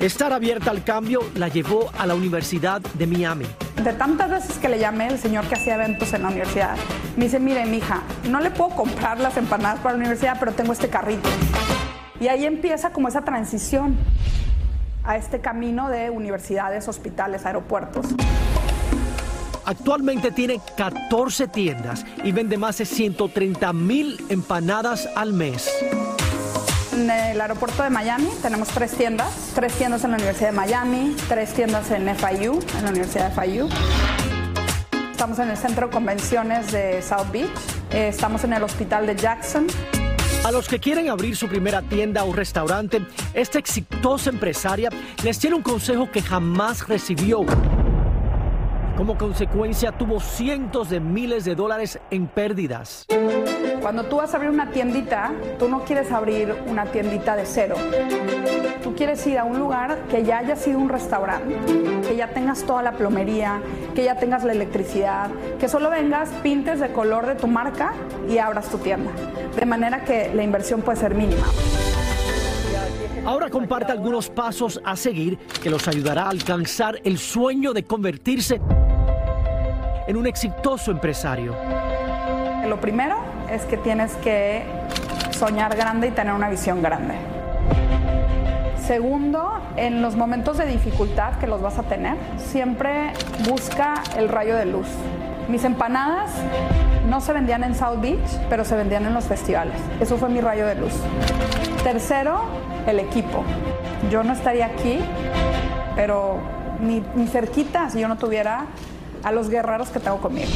Estar 0.00 0.32
abierta 0.32 0.70
al 0.70 0.84
cambio 0.84 1.20
la 1.34 1.48
llevó 1.48 1.90
a 1.98 2.06
la 2.06 2.14
Universidad 2.14 2.80
de 2.80 3.06
Miami. 3.06 3.44
De 3.84 3.92
tantas 3.92 4.30
veces 4.30 4.56
que 4.56 4.70
le 4.70 4.78
llamé 4.78 5.08
al 5.08 5.18
señor 5.18 5.46
que 5.48 5.56
hacía 5.56 5.74
eventos 5.74 6.14
en 6.14 6.22
la 6.22 6.28
universidad, 6.28 6.76
me 7.18 7.24
dice, 7.24 7.38
mire, 7.38 7.66
mija, 7.66 8.04
no 8.30 8.40
le 8.40 8.50
puedo 8.50 8.70
comprar 8.70 9.20
las 9.20 9.36
empanadas 9.36 9.80
para 9.80 9.92
la 9.92 9.98
universidad, 9.98 10.38
pero 10.40 10.52
tengo 10.52 10.72
este 10.72 10.88
carrito. 10.88 11.28
Y 12.20 12.28
ahí 12.28 12.46
empieza 12.46 12.90
como 12.90 13.08
esa 13.08 13.20
transición 13.20 13.98
a 15.04 15.18
este 15.18 15.40
camino 15.40 15.90
de 15.90 16.08
universidades, 16.08 16.88
hospitales, 16.88 17.44
aeropuertos. 17.44 18.06
Actualmente 19.70 20.32
tiene 20.32 20.60
14 20.76 21.46
tiendas 21.46 22.04
y 22.24 22.32
vende 22.32 22.58
más 22.58 22.78
de 22.78 22.84
130 22.84 23.72
mil 23.72 24.20
empanadas 24.28 25.08
al 25.14 25.32
mes. 25.32 25.70
En 26.92 27.08
el 27.08 27.40
aeropuerto 27.40 27.84
de 27.84 27.90
Miami 27.90 28.30
tenemos 28.42 28.66
tres 28.66 28.90
tiendas, 28.90 29.32
tres 29.54 29.72
tiendas 29.74 30.02
en 30.02 30.10
la 30.10 30.16
Universidad 30.16 30.50
de 30.50 30.56
Miami, 30.56 31.14
tres 31.28 31.54
tiendas 31.54 31.88
en 31.92 32.12
FIU, 32.16 32.58
en 32.78 32.82
la 32.82 32.90
Universidad 32.90 33.30
de 33.30 33.40
FIU. 33.40 33.68
Estamos 35.12 35.38
en 35.38 35.50
el 35.50 35.56
centro 35.56 35.86
de 35.86 35.92
convenciones 35.92 36.72
de 36.72 37.00
South 37.00 37.30
Beach, 37.30 37.48
eh, 37.92 38.08
estamos 38.08 38.42
en 38.42 38.54
el 38.54 38.64
hospital 38.64 39.06
de 39.06 39.14
Jackson. 39.14 39.68
A 40.44 40.50
los 40.50 40.66
que 40.66 40.80
quieren 40.80 41.10
abrir 41.10 41.36
su 41.36 41.46
primera 41.46 41.80
tienda 41.80 42.24
o 42.24 42.32
restaurante, 42.32 43.06
esta 43.34 43.60
exitosa 43.60 44.30
empresaria 44.30 44.90
les 45.22 45.38
tiene 45.38 45.54
un 45.54 45.62
consejo 45.62 46.10
que 46.10 46.22
jamás 46.22 46.88
recibió 46.88 47.44
Como 49.00 49.16
consecuencia, 49.16 49.92
tuvo 49.92 50.20
cientos 50.20 50.90
de 50.90 51.00
miles 51.00 51.46
de 51.46 51.54
dólares 51.54 51.98
en 52.10 52.26
pérdidas. 52.26 53.06
Cuando 53.80 54.04
tú 54.04 54.16
vas 54.16 54.34
a 54.34 54.36
abrir 54.36 54.50
una 54.50 54.72
tiendita, 54.72 55.32
tú 55.58 55.70
no 55.70 55.86
quieres 55.86 56.12
abrir 56.12 56.54
una 56.66 56.84
tiendita 56.84 57.34
de 57.34 57.46
cero. 57.46 57.76
Tú 58.82 58.94
quieres 58.94 59.26
ir 59.26 59.38
a 59.38 59.44
un 59.44 59.58
lugar 59.58 60.00
que 60.10 60.22
ya 60.22 60.40
haya 60.40 60.54
sido 60.54 60.78
un 60.78 60.90
restaurante, 60.90 61.56
que 62.06 62.14
ya 62.14 62.28
tengas 62.28 62.62
toda 62.64 62.82
la 62.82 62.92
plomería, 62.92 63.62
que 63.94 64.04
ya 64.04 64.16
tengas 64.16 64.44
la 64.44 64.52
electricidad, 64.52 65.30
que 65.58 65.66
solo 65.66 65.88
vengas, 65.88 66.28
pintes 66.42 66.78
de 66.78 66.92
color 66.92 67.24
de 67.24 67.36
tu 67.36 67.46
marca 67.46 67.94
y 68.28 68.36
abras 68.36 68.68
tu 68.68 68.76
tienda. 68.76 69.12
De 69.56 69.64
manera 69.64 70.04
que 70.04 70.30
la 70.34 70.42
inversión 70.42 70.82
puede 70.82 70.98
ser 70.98 71.14
mínima. 71.14 71.46
Ahora 73.24 73.48
comparte 73.48 73.92
algunos 73.92 74.28
pasos 74.28 74.80
a 74.84 74.96
seguir 74.96 75.38
que 75.62 75.70
los 75.70 75.88
ayudará 75.88 76.24
a 76.24 76.30
alcanzar 76.30 77.00
el 77.04 77.18
sueño 77.18 77.72
de 77.72 77.84
convertirse 77.84 78.60
en 80.10 80.16
un 80.16 80.26
exitoso 80.26 80.90
empresario. 80.90 81.54
Lo 82.66 82.80
primero 82.80 83.16
es 83.48 83.62
que 83.62 83.76
tienes 83.76 84.12
que 84.14 84.64
soñar 85.30 85.76
grande 85.76 86.08
y 86.08 86.10
tener 86.10 86.34
una 86.34 86.50
visión 86.50 86.82
grande. 86.82 87.14
Segundo, 88.84 89.52
en 89.76 90.02
los 90.02 90.16
momentos 90.16 90.58
de 90.58 90.66
dificultad 90.66 91.38
que 91.38 91.46
los 91.46 91.62
vas 91.62 91.78
a 91.78 91.84
tener, 91.84 92.16
siempre 92.38 93.12
busca 93.48 94.02
el 94.18 94.28
rayo 94.28 94.56
de 94.56 94.66
luz. 94.66 94.88
Mis 95.48 95.62
empanadas 95.62 96.32
no 97.08 97.20
se 97.20 97.32
vendían 97.32 97.62
en 97.62 97.76
South 97.76 98.00
Beach, 98.00 98.18
pero 98.48 98.64
se 98.64 98.74
vendían 98.74 99.06
en 99.06 99.14
los 99.14 99.26
festivales. 99.26 99.76
Eso 100.00 100.16
fue 100.16 100.28
mi 100.28 100.40
rayo 100.40 100.66
de 100.66 100.74
luz. 100.74 100.94
Tercero, 101.84 102.40
el 102.88 102.98
equipo. 102.98 103.44
Yo 104.10 104.24
no 104.24 104.32
estaría 104.32 104.66
aquí, 104.66 104.98
pero 105.94 106.38
ni, 106.80 107.00
ni 107.14 107.28
cerquita 107.28 107.90
si 107.90 108.00
yo 108.00 108.08
no 108.08 108.16
tuviera 108.16 108.66
a 109.22 109.32
los 109.32 109.48
guerreros 109.48 109.90
que 109.90 110.00
tengo 110.00 110.18
conmigo. 110.18 110.48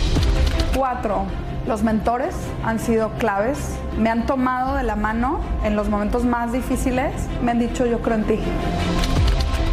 Cuatro, 0.77 1.25
los 1.67 1.83
mentores 1.83 2.35
han 2.65 2.79
sido 2.79 3.11
claves. 3.19 3.59
Me 3.99 4.11
han 4.11 4.27
tomado 4.27 4.77
de 4.77 4.83
la 4.83 4.97
mano 4.97 5.41
en 5.65 5.77
los 5.77 5.89
momentos 5.89 6.25
más 6.25 6.53
difíciles. 6.53 7.13
Me 7.43 7.53
han 7.53 7.59
dicho, 7.59 7.87
yo 7.87 8.01
creo 8.01 8.17
en 8.17 8.25
ti. 8.25 8.39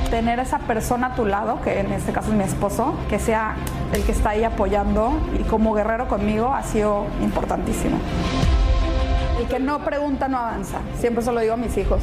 Tener 0.10 0.39
esa 0.39 0.60
persona 0.60 1.07
a 1.07 1.15
tu 1.15 1.25
lado, 1.25 1.62
que 1.62 1.79
en 1.79 1.91
este 1.91 2.12
caso 2.12 2.31
es 2.31 2.36
mi 2.36 2.43
esposo, 2.43 2.95
que 3.10 3.19
sea 3.19 3.55
el 3.93 4.03
que 4.03 4.12
está 4.12 4.31
ahí 4.31 4.43
apoyando 4.43 5.13
y 5.39 5.43
como 5.43 5.74
guerrero 5.74 6.07
conmigo 6.07 6.53
ha 6.53 6.63
sido 6.63 7.07
importantísimo. 7.21 7.98
El 9.39 9.48
que 9.48 9.60
no 9.60 9.79
pregunta 9.79 10.27
no 10.27 10.38
avanza. 10.38 10.79
Siempre 11.00 11.24
se 11.24 11.31
lo 11.31 11.39
digo 11.39 11.53
a 11.53 11.57
mis 11.57 11.75
hijos. 11.77 12.01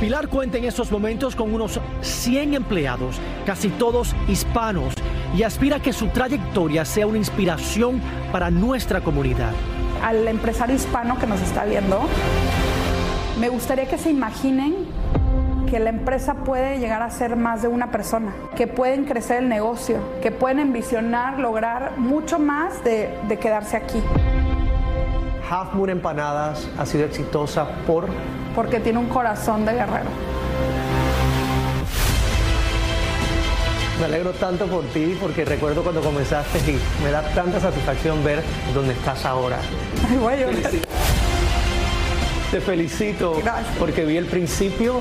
Pilar 0.00 0.28
cuenta 0.28 0.58
en 0.58 0.64
estos 0.64 0.92
momentos 0.92 1.34
con 1.34 1.52
unos 1.52 1.80
100 2.02 2.54
empleados, 2.54 3.16
casi 3.44 3.68
todos 3.68 4.14
hispanos, 4.28 4.94
y 5.36 5.42
aspira 5.42 5.76
a 5.76 5.80
que 5.80 5.92
su 5.92 6.08
trayectoria 6.08 6.84
sea 6.84 7.06
una 7.06 7.18
inspiración 7.18 8.00
para 8.32 8.50
nuestra 8.50 9.00
comunidad. 9.00 9.52
Al 10.02 10.26
empresario 10.28 10.76
hispano 10.76 11.18
que 11.18 11.26
nos 11.26 11.40
está 11.40 11.64
viendo, 11.64 12.00
me 13.40 13.48
gustaría 13.48 13.86
que 13.86 13.98
se 13.98 14.10
imaginen 14.10 14.74
que 15.68 15.78
la 15.78 15.90
empresa 15.90 16.34
puede 16.44 16.78
llegar 16.78 17.02
a 17.02 17.10
ser 17.10 17.36
más 17.36 17.62
de 17.62 17.68
una 17.68 17.90
persona, 17.90 18.32
que 18.56 18.66
pueden 18.66 19.04
crecer 19.04 19.42
el 19.42 19.48
negocio, 19.48 19.98
que 20.22 20.30
pueden 20.30 20.60
envisionar, 20.60 21.38
lograr 21.38 21.98
mucho 21.98 22.38
más 22.38 22.82
de, 22.84 23.10
de 23.28 23.38
quedarse 23.38 23.76
aquí. 23.76 24.02
Half 25.50 25.74
Moon 25.74 25.90
Empanadas 25.90 26.68
ha 26.78 26.86
sido 26.86 27.04
exitosa 27.04 27.66
por... 27.86 28.06
Porque 28.54 28.80
tiene 28.80 28.98
un 28.98 29.08
corazón 29.08 29.64
de 29.64 29.74
guerrero. 29.74 30.10
Me 33.98 34.04
alegro 34.04 34.32
tanto 34.32 34.66
por 34.66 34.84
ti 34.92 35.16
porque 35.20 35.44
recuerdo 35.44 35.82
cuando 35.82 36.00
comenzaste 36.00 36.58
y 36.70 36.78
me 37.02 37.10
da 37.10 37.22
tanta 37.34 37.58
satisfacción 37.58 38.22
ver 38.22 38.42
dónde 38.72 38.92
estás 38.92 39.24
ahora. 39.24 39.58
Ay, 40.08 40.16
voy 40.16 40.34
a 40.34 40.36
llorar. 40.36 40.70
Te 42.52 42.60
felicito 42.60 43.42
porque 43.78 44.04
vi 44.04 44.16
el 44.16 44.26
principio 44.26 45.00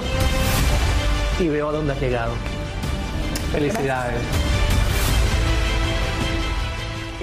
y 1.39 1.47
veo 1.47 1.69
a 1.69 1.71
dónde 1.73 1.93
has 1.93 2.01
llegado. 2.01 2.33
Felicidades. 3.51 4.19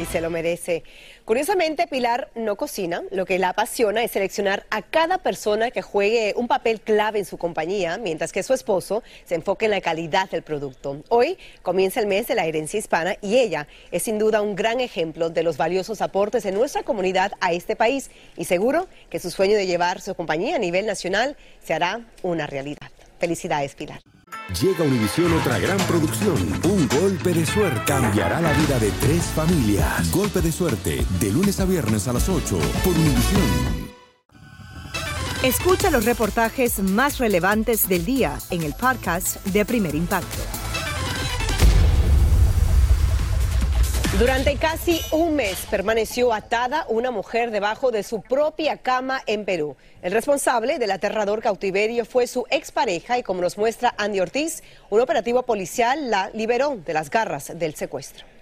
Y 0.00 0.04
se 0.04 0.20
lo 0.20 0.30
merece. 0.30 0.84
Curiosamente, 1.24 1.86
Pilar 1.86 2.28
no 2.34 2.56
cocina. 2.56 3.02
Lo 3.10 3.24
que 3.24 3.38
la 3.38 3.48
apasiona 3.48 4.04
es 4.04 4.10
seleccionar 4.10 4.66
a 4.68 4.82
cada 4.82 5.16
persona 5.16 5.70
que 5.70 5.80
juegue 5.80 6.34
un 6.36 6.48
papel 6.48 6.82
clave 6.82 7.18
en 7.18 7.24
su 7.24 7.38
compañía, 7.38 7.96
mientras 7.96 8.30
que 8.30 8.42
su 8.42 8.52
esposo 8.52 9.02
se 9.24 9.34
enfoca 9.34 9.64
en 9.64 9.70
la 9.70 9.80
calidad 9.80 10.28
del 10.28 10.42
producto. 10.42 11.02
Hoy 11.08 11.38
comienza 11.62 12.00
el 12.00 12.08
mes 12.08 12.28
de 12.28 12.34
la 12.34 12.44
herencia 12.44 12.78
hispana 12.78 13.16
y 13.22 13.38
ella 13.38 13.66
es 13.90 14.02
sin 14.02 14.18
duda 14.18 14.42
un 14.42 14.54
gran 14.54 14.80
ejemplo 14.80 15.30
de 15.30 15.42
los 15.42 15.56
valiosos 15.56 16.02
aportes 16.02 16.42
de 16.42 16.52
nuestra 16.52 16.82
comunidad 16.82 17.32
a 17.40 17.54
este 17.54 17.74
país 17.74 18.10
y 18.36 18.44
seguro 18.44 18.86
que 19.08 19.18
su 19.18 19.30
sueño 19.30 19.56
de 19.56 19.66
llevar 19.66 20.02
su 20.02 20.14
compañía 20.14 20.56
a 20.56 20.58
nivel 20.58 20.84
nacional 20.84 21.38
se 21.62 21.72
hará 21.72 22.02
una 22.22 22.46
realidad. 22.46 22.90
Felicidades, 23.18 23.74
Pilar. 23.74 24.13
Llega 24.60 24.84
Univisión 24.84 25.32
otra 25.32 25.58
gran 25.58 25.78
producción. 25.86 26.36
Un 26.64 26.88
golpe 26.88 27.32
de 27.32 27.44
suerte 27.44 27.80
cambiará 27.86 28.40
la 28.40 28.52
vida 28.52 28.78
de 28.78 28.90
tres 29.00 29.24
familias. 29.24 30.10
Golpe 30.10 30.40
de 30.40 30.52
suerte, 30.52 31.04
de 31.18 31.32
lunes 31.32 31.58
a 31.60 31.64
viernes 31.64 32.06
a 32.08 32.12
las 32.12 32.28
8 32.28 32.58
por 32.84 32.92
Univisión. 32.94 33.84
Escucha 35.42 35.90
los 35.90 36.04
reportajes 36.06 36.78
más 36.78 37.18
relevantes 37.18 37.86
del 37.88 38.04
día 38.04 38.38
en 38.50 38.62
el 38.62 38.72
podcast 38.72 39.44
de 39.46 39.64
Primer 39.64 39.94
Impacto. 39.94 40.53
Durante 44.18 44.54
casi 44.54 45.00
un 45.10 45.34
mes 45.34 45.66
permaneció 45.68 46.32
atada 46.32 46.86
una 46.88 47.10
mujer 47.10 47.50
debajo 47.50 47.90
de 47.90 48.04
su 48.04 48.22
propia 48.22 48.76
cama 48.76 49.20
en 49.26 49.44
Perú. 49.44 49.76
El 50.02 50.12
responsable 50.12 50.78
del 50.78 50.92
aterrador 50.92 51.42
cautiverio 51.42 52.04
fue 52.04 52.28
su 52.28 52.46
expareja 52.48 53.18
y 53.18 53.24
como 53.24 53.40
nos 53.40 53.58
muestra 53.58 53.92
Andy 53.98 54.20
Ortiz, 54.20 54.62
un 54.88 55.00
operativo 55.00 55.42
policial 55.42 56.12
la 56.12 56.30
liberó 56.32 56.76
de 56.76 56.92
las 56.94 57.10
garras 57.10 57.58
del 57.58 57.74
secuestro. 57.74 58.33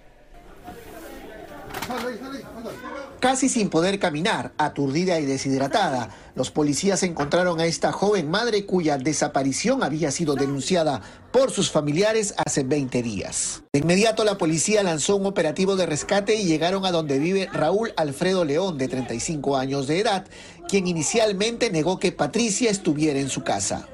Casi 3.19 3.47
sin 3.47 3.69
poder 3.69 3.99
caminar, 3.99 4.51
aturdida 4.57 5.19
y 5.19 5.25
deshidratada, 5.25 6.09
los 6.35 6.51
policías 6.51 7.03
encontraron 7.03 7.59
a 7.61 7.65
esta 7.65 7.93
joven 7.93 8.29
madre 8.29 8.65
cuya 8.65 8.97
desaparición 8.97 9.81
había 9.81 10.11
sido 10.11 10.35
denunciada 10.35 11.01
por 11.31 11.51
sus 11.51 11.71
familiares 11.71 12.33
hace 12.45 12.63
20 12.63 13.01
días. 13.01 13.63
De 13.71 13.79
inmediato 13.79 14.23
la 14.25 14.37
policía 14.37 14.83
lanzó 14.83 15.15
un 15.15 15.25
operativo 15.25 15.75
de 15.77 15.85
rescate 15.85 16.35
y 16.35 16.43
llegaron 16.43 16.85
a 16.85 16.91
donde 16.91 17.17
vive 17.17 17.47
Raúl 17.51 17.93
Alfredo 17.95 18.43
León, 18.43 18.77
de 18.77 18.89
35 18.89 19.57
años 19.57 19.87
de 19.87 19.99
edad, 19.99 20.25
quien 20.73 20.87
inicialmente 20.87 21.69
negó 21.69 21.99
que 21.99 22.11
Patricia 22.11 22.71
estuviera 22.71 23.19
en 23.19 23.29
su 23.29 23.43
casa. 23.43 23.87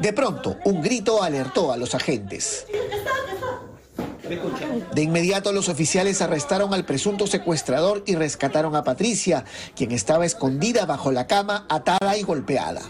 De 0.00 0.12
pronto, 0.12 0.56
un 0.64 0.80
grito 0.80 1.24
alertó 1.24 1.72
a 1.72 1.76
los 1.76 1.96
agentes. 1.96 2.68
De 4.94 5.02
inmediato 5.02 5.50
los 5.50 5.68
oficiales 5.68 6.22
arrestaron 6.22 6.72
al 6.72 6.84
presunto 6.84 7.26
secuestrador 7.26 8.04
y 8.06 8.14
rescataron 8.14 8.76
a 8.76 8.84
Patricia, 8.84 9.44
quien 9.74 9.90
estaba 9.90 10.24
escondida 10.24 10.86
bajo 10.86 11.10
la 11.10 11.26
cama, 11.26 11.66
atada 11.68 12.16
y 12.16 12.22
golpeada. 12.22 12.82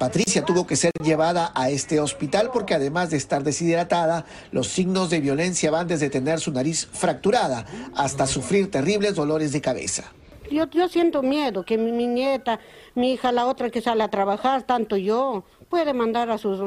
Patricia 0.00 0.46
tuvo 0.46 0.66
que 0.66 0.76
ser 0.76 0.92
llevada 1.04 1.52
a 1.54 1.68
este 1.68 2.00
hospital 2.00 2.48
porque 2.54 2.72
además 2.72 3.10
de 3.10 3.18
estar 3.18 3.44
deshidratada, 3.44 4.24
los 4.50 4.68
signos 4.68 5.10
de 5.10 5.20
violencia 5.20 5.70
van 5.70 5.88
desde 5.88 6.08
tener 6.08 6.40
su 6.40 6.52
nariz 6.52 6.88
fracturada 6.90 7.66
hasta 7.94 8.26
sufrir 8.26 8.70
terribles 8.70 9.14
dolores 9.14 9.52
de 9.52 9.60
cabeza. 9.60 10.10
Yo, 10.50 10.70
yo 10.70 10.88
siento 10.88 11.20
miedo 11.22 11.66
que 11.66 11.76
mi, 11.76 11.92
mi 11.92 12.06
nieta, 12.06 12.60
mi 12.94 13.12
hija, 13.12 13.30
la 13.30 13.44
otra 13.44 13.68
que 13.68 13.82
sale 13.82 14.02
a 14.02 14.08
trabajar, 14.08 14.62
tanto 14.62 14.96
yo, 14.96 15.44
puede 15.70 15.94
mandar 15.94 16.30
a 16.30 16.36
sus, 16.36 16.60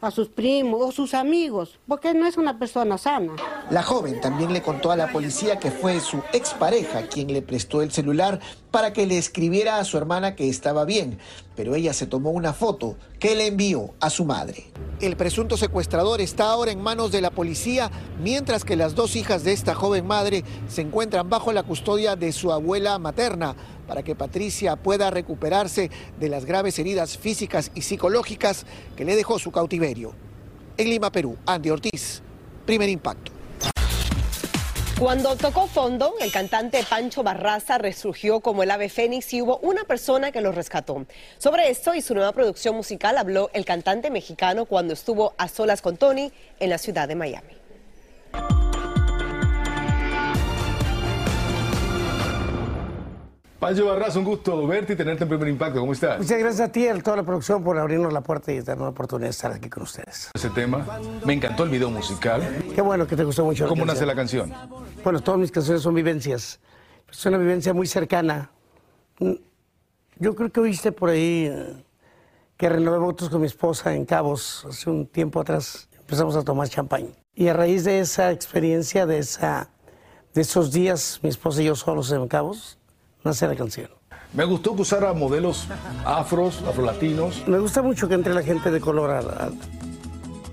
a 0.00 0.10
sus 0.10 0.28
primos 0.28 0.80
o 0.82 0.92
sus 0.92 1.14
amigos, 1.14 1.78
porque 1.86 2.12
no 2.12 2.26
es 2.26 2.36
una 2.36 2.58
persona 2.58 2.98
sana. 2.98 3.34
La 3.70 3.84
joven 3.84 4.20
también 4.20 4.52
le 4.52 4.62
contó 4.62 4.90
a 4.90 4.96
la 4.96 5.12
policía 5.12 5.60
que 5.60 5.70
fue 5.70 6.00
su 6.00 6.20
expareja 6.32 7.06
quien 7.06 7.32
le 7.32 7.40
prestó 7.40 7.80
el 7.82 7.92
celular 7.92 8.40
para 8.72 8.92
que 8.92 9.06
le 9.06 9.16
escribiera 9.16 9.78
a 9.78 9.84
su 9.84 9.96
hermana 9.96 10.34
que 10.34 10.48
estaba 10.48 10.84
bien, 10.84 11.18
pero 11.54 11.76
ella 11.76 11.94
se 11.94 12.06
tomó 12.06 12.30
una 12.30 12.52
foto 12.52 12.96
que 13.20 13.36
le 13.36 13.46
envió 13.46 13.94
a 14.00 14.10
su 14.10 14.24
madre. 14.24 14.66
El 15.00 15.16
presunto 15.16 15.56
secuestrador 15.56 16.20
está 16.20 16.50
ahora 16.50 16.72
en 16.72 16.82
manos 16.82 17.12
de 17.12 17.20
la 17.20 17.30
policía, 17.30 17.92
mientras 18.20 18.64
que 18.64 18.74
las 18.74 18.96
dos 18.96 19.14
hijas 19.14 19.44
de 19.44 19.52
esta 19.52 19.76
joven 19.76 20.04
madre 20.04 20.42
se 20.66 20.82
encuentran 20.82 21.30
bajo 21.30 21.52
la 21.52 21.62
custodia 21.62 22.16
de 22.16 22.32
su 22.32 22.52
abuela 22.52 22.98
materna 22.98 23.54
para 23.88 24.04
que 24.04 24.14
Patricia 24.14 24.76
pueda 24.76 25.10
recuperarse 25.10 25.90
de 26.20 26.28
las 26.28 26.44
graves 26.44 26.78
heridas 26.78 27.18
físicas 27.18 27.72
y 27.74 27.82
psicológicas 27.82 28.66
que 28.96 29.04
le 29.04 29.16
dejó 29.16 29.40
su 29.40 29.50
cautiverio. 29.50 30.14
En 30.76 30.90
Lima, 30.90 31.10
Perú, 31.10 31.36
Andy 31.46 31.70
Ortiz, 31.70 32.22
primer 32.64 32.88
impacto. 32.88 33.32
Cuando 34.98 35.36
tocó 35.36 35.68
fondo, 35.68 36.14
el 36.20 36.32
cantante 36.32 36.82
Pancho 36.82 37.22
Barraza 37.22 37.78
resurgió 37.78 38.40
como 38.40 38.64
el 38.64 38.70
ave 38.72 38.88
fénix 38.88 39.32
y 39.32 39.40
hubo 39.40 39.58
una 39.58 39.84
persona 39.84 40.32
que 40.32 40.40
lo 40.40 40.50
rescató. 40.50 41.06
Sobre 41.38 41.70
esto 41.70 41.94
y 41.94 42.02
su 42.02 42.14
nueva 42.14 42.32
producción 42.32 42.74
musical 42.74 43.16
habló 43.16 43.48
el 43.52 43.64
cantante 43.64 44.10
mexicano 44.10 44.64
cuando 44.64 44.94
estuvo 44.94 45.34
a 45.38 45.46
solas 45.46 45.82
con 45.82 45.96
Tony 45.96 46.32
en 46.58 46.70
la 46.70 46.78
ciudad 46.78 47.06
de 47.06 47.14
Miami. 47.14 47.57
Pancho 53.58 53.86
Barraza, 53.86 54.20
un 54.20 54.24
gusto 54.24 54.66
verte 54.68 54.92
y 54.92 54.96
tenerte 54.96 55.24
en 55.24 55.28
primer 55.28 55.48
impacto. 55.48 55.80
¿Cómo 55.80 55.92
estás? 55.92 56.18
Muchas 56.18 56.38
gracias 56.38 56.68
a 56.68 56.70
ti 56.70 56.84
y 56.84 56.88
a 56.88 57.02
toda 57.02 57.16
la 57.16 57.22
producción 57.24 57.64
por 57.64 57.76
abrirnos 57.76 58.12
la 58.12 58.20
puerta 58.20 58.52
y 58.52 58.60
darnos 58.60 58.84
la 58.84 58.90
oportunidad 58.90 59.26
de 59.26 59.30
estar 59.30 59.50
aquí 59.50 59.68
con 59.68 59.82
ustedes. 59.82 60.30
Ese 60.32 60.48
tema, 60.50 60.86
me 61.24 61.32
encantó 61.32 61.64
el 61.64 61.70
video 61.70 61.90
musical. 61.90 62.40
Qué 62.72 62.80
bueno 62.80 63.04
que 63.08 63.16
te 63.16 63.24
gustó 63.24 63.44
mucho. 63.44 63.66
¿Cómo 63.66 63.84
nace 63.84 64.06
la 64.06 64.14
canción? 64.14 64.52
Bueno, 65.02 65.20
todas 65.20 65.40
mis 65.40 65.50
canciones 65.50 65.82
son 65.82 65.92
vivencias. 65.92 66.60
Es 67.10 67.26
una 67.26 67.36
vivencia 67.36 67.74
muy 67.74 67.88
cercana. 67.88 68.48
Mm, 69.18 69.32
yo 70.20 70.36
creo 70.36 70.52
que 70.52 70.60
oíste 70.60 70.92
por 70.92 71.10
ahí 71.10 71.50
eh, 71.50 71.84
que 72.56 72.68
renové 72.68 72.98
votos 72.98 73.28
con 73.28 73.40
mi 73.40 73.48
esposa 73.48 73.92
en 73.92 74.04
Cabos 74.04 74.66
hace 74.68 74.88
un 74.88 75.04
tiempo 75.04 75.40
atrás. 75.40 75.88
Empezamos 75.98 76.36
a 76.36 76.44
tomar 76.44 76.68
champán. 76.68 77.08
Y 77.34 77.48
a 77.48 77.54
raíz 77.54 77.82
de 77.82 77.98
esa 77.98 78.30
experiencia, 78.30 79.04
de, 79.04 79.18
esa, 79.18 79.68
de 80.32 80.42
esos 80.42 80.70
días, 80.70 81.18
mi 81.24 81.28
esposa 81.28 81.60
y 81.60 81.64
yo 81.64 81.74
solos 81.74 82.12
en 82.12 82.28
Cabos, 82.28 82.77
nace 83.28 83.46
la 83.46 83.54
canción. 83.54 83.88
Me 84.32 84.44
gustó 84.44 84.74
que 84.74 84.82
usara 84.82 85.12
modelos 85.12 85.66
afros, 86.04 86.62
afrolatinos. 86.62 87.46
Me 87.46 87.58
gusta 87.58 87.82
mucho 87.82 88.08
que 88.08 88.14
entre 88.14 88.34
la 88.34 88.42
gente 88.42 88.70
de 88.70 88.80
color 88.80 89.10
a, 89.10 89.18
a, 89.20 89.50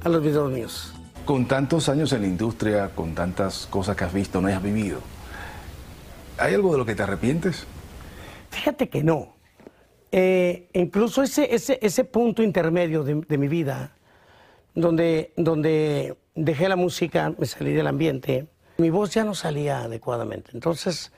a 0.04 0.10
los 0.10 0.22
videos 0.22 0.52
míos. 0.52 0.94
Con 1.26 1.48
tantos 1.48 1.90
años 1.90 2.14
en 2.14 2.22
la 2.22 2.28
industria, 2.28 2.90
con 2.94 3.16
tantas 3.16 3.66
cosas 3.68 3.96
que 3.96 4.04
has 4.04 4.14
visto, 4.14 4.40
no 4.40 4.48
hayas 4.48 4.62
vivido, 4.62 5.00
¿hay 6.38 6.54
algo 6.54 6.72
de 6.72 6.78
lo 6.78 6.86
que 6.86 6.96
te 6.96 7.04
arrepientes? 7.04 7.66
Fíjate 8.52 8.90
que 8.90 9.04
no. 9.04 9.36
Eh, 10.12 10.70
incluso 10.74 11.24
ese, 11.24 11.54
ese, 11.54 11.80
ese 11.82 12.04
punto 12.04 12.44
intermedio 12.44 13.04
de, 13.04 13.16
de, 13.28 13.38
mi 13.38 13.48
vida, 13.48 13.96
donde, 14.74 15.34
donde 15.36 16.16
dejé 16.36 16.70
la 16.70 16.76
música, 16.76 17.34
me 17.38 17.46
salí 17.46 17.74
del 17.74 17.88
ambiente, 17.88 18.48
mi 18.78 18.90
voz 18.90 19.14
ya 19.14 19.24
no 19.24 19.34
salía 19.34 19.80
adecuadamente. 19.80 20.52
Entonces, 20.54 21.12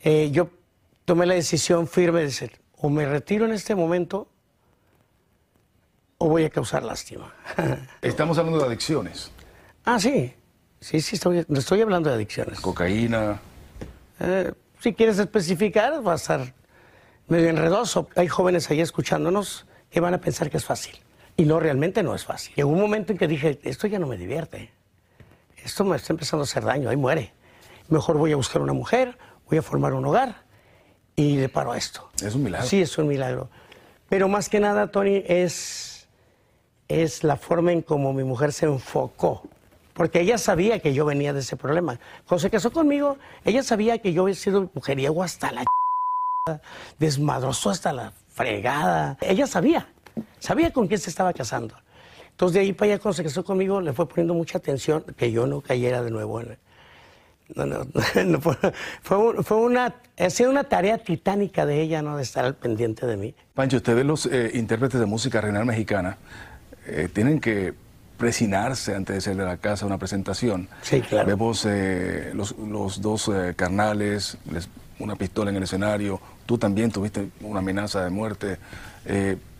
eh, 0.00 0.30
yo 0.32 0.50
tomé 1.06 1.24
la 1.24 1.34
decisión 1.34 1.86
firme 1.86 2.18
de 2.18 2.26
decir, 2.26 2.60
o 2.76 2.90
me 2.90 3.06
retiro 3.06 3.46
en 3.46 3.52
este 3.52 3.74
momento 3.74 4.28
o 6.18 6.28
voy 6.28 6.44
a 6.44 6.50
causar 6.50 6.82
lástima. 6.82 7.32
Estamos 8.02 8.36
hablando 8.36 8.58
de 8.58 8.66
adicciones. 8.66 9.30
Ah, 9.84 9.98
sí. 9.98 10.34
Sí, 10.80 11.00
sí, 11.00 11.16
estoy, 11.16 11.46
estoy 11.48 11.80
hablando 11.80 12.10
de 12.10 12.16
adicciones. 12.16 12.60
Cocaína. 12.60 13.40
Eh, 14.20 14.52
si 14.80 14.94
quieres 14.94 15.18
especificar, 15.18 16.06
va 16.06 16.12
a 16.12 16.16
estar 16.16 16.54
medio 17.28 17.48
enredoso. 17.48 18.08
Hay 18.16 18.28
jóvenes 18.28 18.70
ahí 18.70 18.80
escuchándonos 18.80 19.66
que 19.90 20.00
van 20.00 20.14
a 20.14 20.20
pensar 20.20 20.50
que 20.50 20.56
es 20.56 20.64
fácil. 20.64 20.96
Y 21.36 21.44
no, 21.44 21.60
realmente 21.60 22.02
no 22.02 22.14
es 22.14 22.24
fácil. 22.24 22.54
Llegó 22.56 22.70
un 22.70 22.80
momento 22.80 23.12
en 23.12 23.18
que 23.18 23.28
dije, 23.28 23.60
esto 23.62 23.86
ya 23.86 23.98
no 23.98 24.06
me 24.06 24.16
divierte. 24.16 24.70
Esto 25.62 25.84
me 25.84 25.96
está 25.96 26.12
empezando 26.12 26.42
a 26.42 26.44
hacer 26.44 26.64
daño, 26.64 26.88
ahí 26.88 26.96
muere. 26.96 27.32
Mejor 27.88 28.16
voy 28.16 28.32
a 28.32 28.36
buscar 28.36 28.62
una 28.62 28.72
mujer, 28.72 29.16
voy 29.48 29.58
a 29.58 29.62
formar 29.62 29.92
un 29.94 30.04
hogar 30.04 30.45
y 31.16 31.36
le 31.38 31.48
paro 31.48 31.72
a 31.72 31.78
esto. 31.78 32.08
Es 32.22 32.34
un 32.34 32.44
milagro. 32.44 32.66
Sí, 32.66 32.82
es 32.82 32.96
un 32.98 33.08
milagro. 33.08 33.48
Pero 34.08 34.28
más 34.28 34.48
que 34.48 34.60
nada, 34.60 34.90
Tony, 34.90 35.24
es, 35.26 36.06
es 36.88 37.24
la 37.24 37.36
forma 37.36 37.72
en 37.72 37.82
cómo 37.82 38.12
mi 38.12 38.22
mujer 38.22 38.52
se 38.52 38.66
enfocó. 38.66 39.42
Porque 39.94 40.20
ella 40.20 40.36
sabía 40.36 40.78
que 40.78 40.92
yo 40.92 41.06
venía 41.06 41.32
de 41.32 41.40
ese 41.40 41.56
problema. 41.56 41.98
Cuando 42.28 42.42
se 42.42 42.50
casó 42.50 42.70
conmigo, 42.70 43.16
ella 43.44 43.62
sabía 43.62 43.98
que 43.98 44.12
yo 44.12 44.22
había 44.22 44.34
sido 44.34 44.70
mujeriego 44.74 45.22
hasta 45.22 45.50
la 45.50 45.64
desmadroso 46.98 47.70
hasta 47.70 47.92
la 47.92 48.12
fregada. 48.28 49.16
Ella 49.20 49.46
sabía, 49.46 49.88
sabía 50.38 50.72
con 50.72 50.86
quién 50.86 51.00
se 51.00 51.10
estaba 51.10 51.32
casando. 51.32 51.74
Entonces 52.30 52.54
de 52.54 52.60
ahí 52.60 52.72
para 52.72 52.92
allá 52.92 53.02
cuando 53.02 53.16
se 53.16 53.24
casó 53.24 53.42
conmigo 53.42 53.80
le 53.80 53.92
fue 53.92 54.06
poniendo 54.06 54.34
mucha 54.34 54.58
atención 54.58 55.02
que 55.16 55.32
yo 55.32 55.46
no 55.46 55.62
cayera 55.62 56.02
de 56.02 56.10
nuevo 56.10 56.40
en, 56.40 56.58
no, 57.54 57.66
no, 57.66 57.86
no 58.24 58.40
fue, 58.40 58.56
fue, 59.02 59.56
una, 59.56 59.94
ha 60.18 60.30
sido 60.30 60.50
una 60.50 60.64
tarea 60.64 60.98
titánica 60.98 61.64
de 61.66 61.80
ella, 61.80 62.02
¿no? 62.02 62.16
De 62.16 62.22
estar 62.22 62.44
al 62.44 62.54
pendiente 62.54 63.06
de 63.06 63.16
mí. 63.16 63.34
Pancho, 63.54 63.76
ustedes 63.76 64.04
los 64.04 64.26
eh, 64.26 64.50
intérpretes 64.54 64.98
de 64.98 65.06
música 65.06 65.40
regional 65.40 65.64
mexicana 65.64 66.18
eh, 66.86 67.08
tienen 67.12 67.40
que 67.40 67.74
presinarse 68.16 68.94
antes 68.94 69.16
de 69.16 69.20
salir 69.20 69.40
de 69.40 69.44
la 69.44 69.58
casa 69.58 69.84
a 69.84 69.88
una 69.88 69.98
presentación. 69.98 70.68
Sí, 70.82 71.00
claro. 71.02 71.26
Vemos 71.26 71.66
eh, 71.68 72.32
los, 72.34 72.56
los, 72.58 73.00
dos 73.00 73.30
carnales, 73.54 74.38
les, 74.50 74.68
una 74.98 75.16
pistola 75.16 75.50
en 75.50 75.56
el 75.56 75.64
escenario, 75.64 76.20
tú 76.46 76.56
también 76.56 76.90
tuviste 76.90 77.28
una 77.42 77.58
amenaza 77.60 78.02
de 78.02 78.10
muerte. 78.10 78.56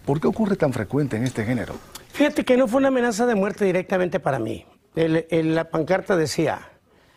¿Por 0.07 0.21
qué 0.21 0.27
ocurre 0.27 0.57
tan 0.57 0.73
frecuente 0.73 1.17
en 1.17 1.25
este 1.25 1.45
género? 1.45 1.75
Fíjate 2.13 2.45
que 2.45 2.57
no 2.57 2.67
fue 2.67 2.79
una 2.79 2.89
amenaza 2.89 3.27
de 3.27 3.35
muerte 3.35 3.67
directamente 3.67 4.21
para 4.21 4.39
mí. 4.39 4.65
El, 4.95 5.27
el, 5.29 5.55
la 5.55 5.69
pancarta 5.69 6.17
decía, 6.17 6.61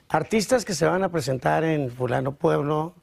artistas 0.10 0.65
que 0.65 0.74
se 0.74 0.86
van 0.86 1.04
a 1.04 1.10
presentar 1.10 1.63
en 1.63 1.91
fulano 1.91 2.36
pueblo, 2.36 2.95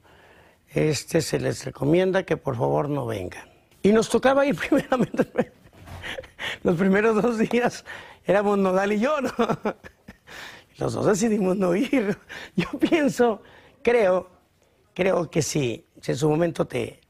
este 0.69 1.23
se 1.23 1.39
les 1.39 1.65
recomienda 1.65 2.25
que 2.25 2.37
por 2.37 2.57
favor 2.57 2.91
no 2.91 3.07
vengan. 3.07 3.49
Y 3.83 3.93
nos 3.93 4.09
tocaba 4.09 4.45
ir 4.45 4.57
primeramente, 4.69 5.53
los 6.63 6.77
primeros 6.77 7.23
dos 7.23 7.39
días 7.39 7.85
éramos 8.25 8.59
Nodal 8.59 8.93
y 8.93 9.01
yo, 9.01 9.21
¿no? 9.21 9.31
Los 10.79 10.93
dos 10.93 11.07
decidimos 11.07 11.57
no 11.57 11.75
ir. 11.75 12.19
Yo 12.55 12.69
pienso, 12.79 13.43
creo, 13.83 14.29
creo 14.93 15.31
que 15.31 15.41
si, 15.41 15.87
si 16.03 16.13
en 16.13 16.19
su 16.19 16.29
momento 16.29 16.67
te, 16.67 17.01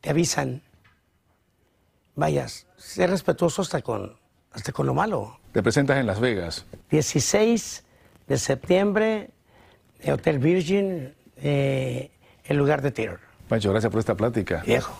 te 0.00 0.10
avisan, 0.10 0.62
vayas, 2.14 2.68
sé 2.76 3.08
respetuoso 3.08 3.62
hasta 3.62 3.82
con, 3.82 4.16
hasta 4.52 4.70
con 4.70 4.86
lo 4.86 4.94
malo. 4.94 5.40
Te 5.50 5.60
presentas 5.60 5.98
en 5.98 6.06
Las 6.06 6.20
Vegas. 6.20 6.66
16 6.90 7.84
de 8.28 8.38
septiembre, 8.38 9.30
Hotel 10.06 10.38
Virgin, 10.38 11.14
eh, 11.36 12.10
el 12.44 12.56
lugar 12.56 12.82
de 12.82 12.90
terror. 12.90 13.20
Pancho, 13.48 13.70
gracias 13.70 13.90
por 13.90 14.00
esta 14.00 14.14
plática. 14.14 14.62
Viejo. 14.66 14.94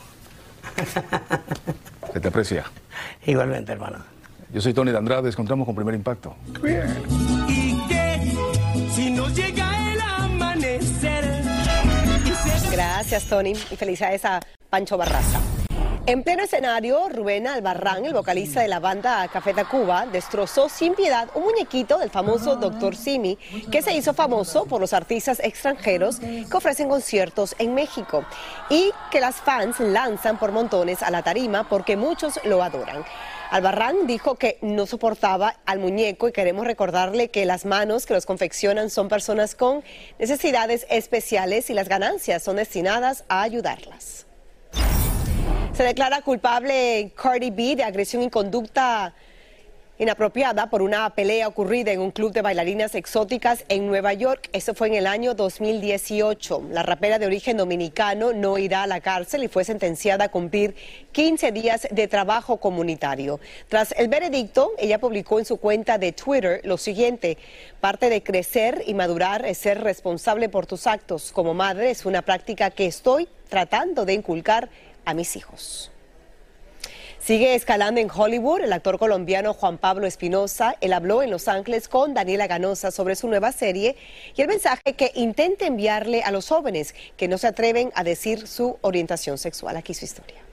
Se 2.12 2.20
te 2.20 2.28
aprecia. 2.28 2.64
Igualmente, 3.26 3.72
hermano. 3.72 3.98
Yo 4.52 4.60
soy 4.62 4.72
Tony 4.72 4.90
de 4.90 4.98
Andrade, 4.98 5.28
encontramos 5.28 5.66
con 5.66 5.74
Primer 5.74 5.94
Impacto. 5.94 6.34
Bien. 6.62 6.86
¿Y 7.48 7.86
qué? 7.86 8.32
Si 8.94 9.10
nos 9.10 9.34
llega 9.34 9.92
el 9.92 10.00
amanecer. 10.00 11.42
Gracias, 12.72 13.26
Tony, 13.26 13.50
y 13.50 13.76
felicidades 13.76 14.24
a 14.24 14.40
Pancho 14.70 14.96
Barraza. 14.96 15.40
En 16.08 16.22
pleno 16.22 16.42
escenario, 16.42 17.10
Rubén 17.10 17.46
Albarrán, 17.46 18.06
el 18.06 18.14
vocalista 18.14 18.62
de 18.62 18.68
la 18.68 18.80
banda 18.80 19.28
Café 19.30 19.52
Tacuba, 19.52 20.06
destrozó 20.06 20.70
sin 20.70 20.94
piedad 20.94 21.28
un 21.34 21.42
muñequito 21.42 21.98
del 21.98 22.08
famoso 22.08 22.56
Dr. 22.56 22.96
Simi, 22.96 23.36
que 23.70 23.82
se 23.82 23.92
hizo 23.92 24.14
famoso 24.14 24.64
por 24.64 24.80
los 24.80 24.94
artistas 24.94 25.38
extranjeros 25.38 26.18
que 26.18 26.56
ofrecen 26.56 26.88
conciertos 26.88 27.54
en 27.58 27.74
México 27.74 28.24
y 28.70 28.90
que 29.10 29.20
las 29.20 29.36
fans 29.36 29.80
lanzan 29.80 30.38
por 30.38 30.50
montones 30.50 31.02
a 31.02 31.10
la 31.10 31.22
tarima 31.22 31.68
porque 31.68 31.98
muchos 31.98 32.40
lo 32.42 32.62
adoran. 32.62 33.04
Albarrán 33.50 34.06
dijo 34.06 34.36
que 34.36 34.56
no 34.62 34.86
soportaba 34.86 35.56
al 35.66 35.78
muñeco 35.78 36.26
y 36.26 36.32
queremos 36.32 36.66
recordarle 36.66 37.28
que 37.28 37.44
las 37.44 37.66
manos 37.66 38.06
que 38.06 38.14
los 38.14 38.24
confeccionan 38.24 38.88
son 38.88 39.10
personas 39.10 39.54
con 39.54 39.84
necesidades 40.18 40.86
especiales 40.88 41.68
y 41.68 41.74
las 41.74 41.90
ganancias 41.90 42.42
son 42.42 42.56
destinadas 42.56 43.24
a 43.28 43.42
ayudarlas. 43.42 44.27
Se 45.78 45.84
declara 45.84 46.22
culpable 46.22 47.12
Cardi 47.14 47.50
B 47.50 47.76
de 47.76 47.84
agresión 47.84 48.24
y 48.24 48.30
conducta 48.30 49.14
inapropiada 49.96 50.68
por 50.68 50.82
una 50.82 51.08
pelea 51.10 51.46
ocurrida 51.46 51.92
en 51.92 52.00
un 52.00 52.10
club 52.10 52.32
de 52.32 52.42
bailarinas 52.42 52.96
exóticas 52.96 53.64
en 53.68 53.86
Nueva 53.86 54.12
York. 54.12 54.50
Eso 54.52 54.74
fue 54.74 54.88
en 54.88 54.94
el 54.94 55.06
año 55.06 55.34
2018. 55.34 56.70
La 56.72 56.82
rapera 56.82 57.20
de 57.20 57.26
origen 57.26 57.56
dominicano 57.56 58.32
no 58.32 58.58
irá 58.58 58.82
a 58.82 58.86
la 58.88 59.00
cárcel 59.00 59.44
y 59.44 59.48
fue 59.48 59.62
sentenciada 59.62 60.24
a 60.24 60.28
cumplir 60.30 60.74
15 61.12 61.52
días 61.52 61.86
de 61.92 62.08
trabajo 62.08 62.56
comunitario. 62.56 63.38
Tras 63.68 63.92
el 63.92 64.08
veredicto, 64.08 64.72
ella 64.78 64.98
publicó 64.98 65.38
en 65.38 65.44
su 65.44 65.58
cuenta 65.58 65.96
de 65.96 66.10
Twitter 66.10 66.60
lo 66.64 66.76
siguiente. 66.76 67.38
Parte 67.80 68.10
de 68.10 68.24
crecer 68.24 68.82
y 68.84 68.94
madurar 68.94 69.46
es 69.46 69.58
ser 69.58 69.80
responsable 69.80 70.48
por 70.48 70.66
tus 70.66 70.88
actos. 70.88 71.30
Como 71.30 71.54
madre 71.54 71.92
es 71.92 72.04
una 72.04 72.22
práctica 72.22 72.70
que 72.70 72.86
estoy 72.86 73.28
tratando 73.48 74.04
de 74.04 74.12
inculcar 74.14 74.68
a 75.08 75.14
mis 75.14 75.36
hijos. 75.36 75.90
Sigue 77.18 77.54
escalando 77.54 78.00
en 78.00 78.10
Hollywood 78.10 78.60
el 78.60 78.72
actor 78.72 78.98
colombiano 78.98 79.54
Juan 79.54 79.78
Pablo 79.78 80.06
Espinosa. 80.06 80.76
Él 80.80 80.92
habló 80.92 81.22
en 81.22 81.30
Los 81.30 81.48
Ángeles 81.48 81.88
con 81.88 82.14
Daniela 82.14 82.46
Ganosa 82.46 82.90
sobre 82.90 83.16
su 83.16 83.26
nueva 83.26 83.52
serie 83.52 83.96
y 84.36 84.42
el 84.42 84.48
mensaje 84.48 84.94
que 84.96 85.12
intenta 85.14 85.66
enviarle 85.66 86.22
a 86.22 86.30
los 86.30 86.48
jóvenes 86.48 86.94
que 87.16 87.26
no 87.26 87.38
se 87.38 87.46
atreven 87.46 87.90
a 87.94 88.04
decir 88.04 88.46
su 88.46 88.78
orientación 88.82 89.38
sexual. 89.38 89.76
Aquí 89.76 89.94
su 89.94 90.04
historia. 90.04 90.47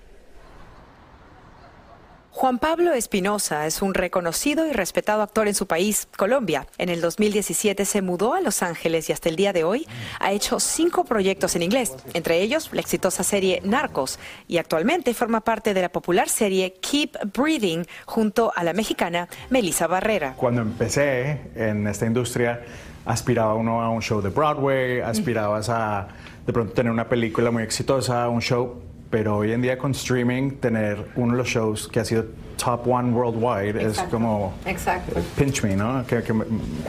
Juan 2.35 2.59
Pablo 2.59 2.91
Espinosa 2.91 3.65
es 3.65 3.81
un 3.81 3.93
reconocido 3.93 4.67
y 4.67 4.73
respetado 4.73 5.21
actor 5.21 5.47
en 5.47 5.55
su 5.55 5.67
país, 5.67 6.09
Colombia. 6.17 6.67
En 6.77 6.89
el 6.89 6.99
2017 6.99 7.85
se 7.85 8.01
mudó 8.01 8.33
a 8.33 8.41
Los 8.41 8.61
Ángeles 8.61 9.09
y 9.09 9.13
hasta 9.13 9.29
el 9.29 9.37
día 9.37 9.53
de 9.53 9.63
hoy 9.63 9.87
ha 10.19 10.33
hecho 10.33 10.59
cinco 10.59 11.05
proyectos 11.05 11.55
en 11.55 11.63
inglés, 11.63 11.95
entre 12.13 12.41
ellos 12.41 12.71
la 12.73 12.81
exitosa 12.81 13.23
serie 13.23 13.61
Narcos, 13.63 14.19
y 14.49 14.57
actualmente 14.57 15.13
forma 15.13 15.39
parte 15.39 15.73
de 15.73 15.81
la 15.81 15.87
popular 15.87 16.27
serie 16.27 16.73
Keep 16.81 17.33
Breathing 17.33 17.85
junto 18.05 18.51
a 18.53 18.65
la 18.65 18.73
mexicana 18.73 19.29
Melissa 19.49 19.87
Barrera. 19.87 20.33
Cuando 20.35 20.61
empecé 20.61 21.39
en 21.55 21.87
esta 21.87 22.05
industria, 22.05 22.65
aspiraba 23.05 23.53
uno 23.53 23.81
a 23.81 23.89
un 23.89 24.01
show 24.01 24.21
de 24.21 24.29
Broadway, 24.29 24.99
aspirabas 24.99 25.69
a 25.69 26.09
de 26.45 26.51
pronto 26.51 26.73
tener 26.73 26.91
una 26.91 27.07
película 27.07 27.49
muy 27.49 27.63
exitosa, 27.63 28.27
un 28.27 28.41
show 28.41 28.81
pero 29.09 29.37
hoy 29.37 29.51
en 29.51 29.61
día 29.61 29.77
con 29.77 29.91
streaming 29.91 30.51
tener 30.57 31.05
uno 31.15 31.33
de 31.33 31.37
los 31.37 31.47
shows 31.47 31.87
que 31.87 31.99
ha 31.99 32.05
sido 32.05 32.25
top 32.57 32.87
one 32.87 33.13
worldwide 33.13 33.81
es 33.81 33.99
como 34.03 34.53
Exacto. 34.65 35.19
pinch 35.37 35.63
me, 35.63 35.75
¿no? 35.75 36.05
Que, 36.05 36.23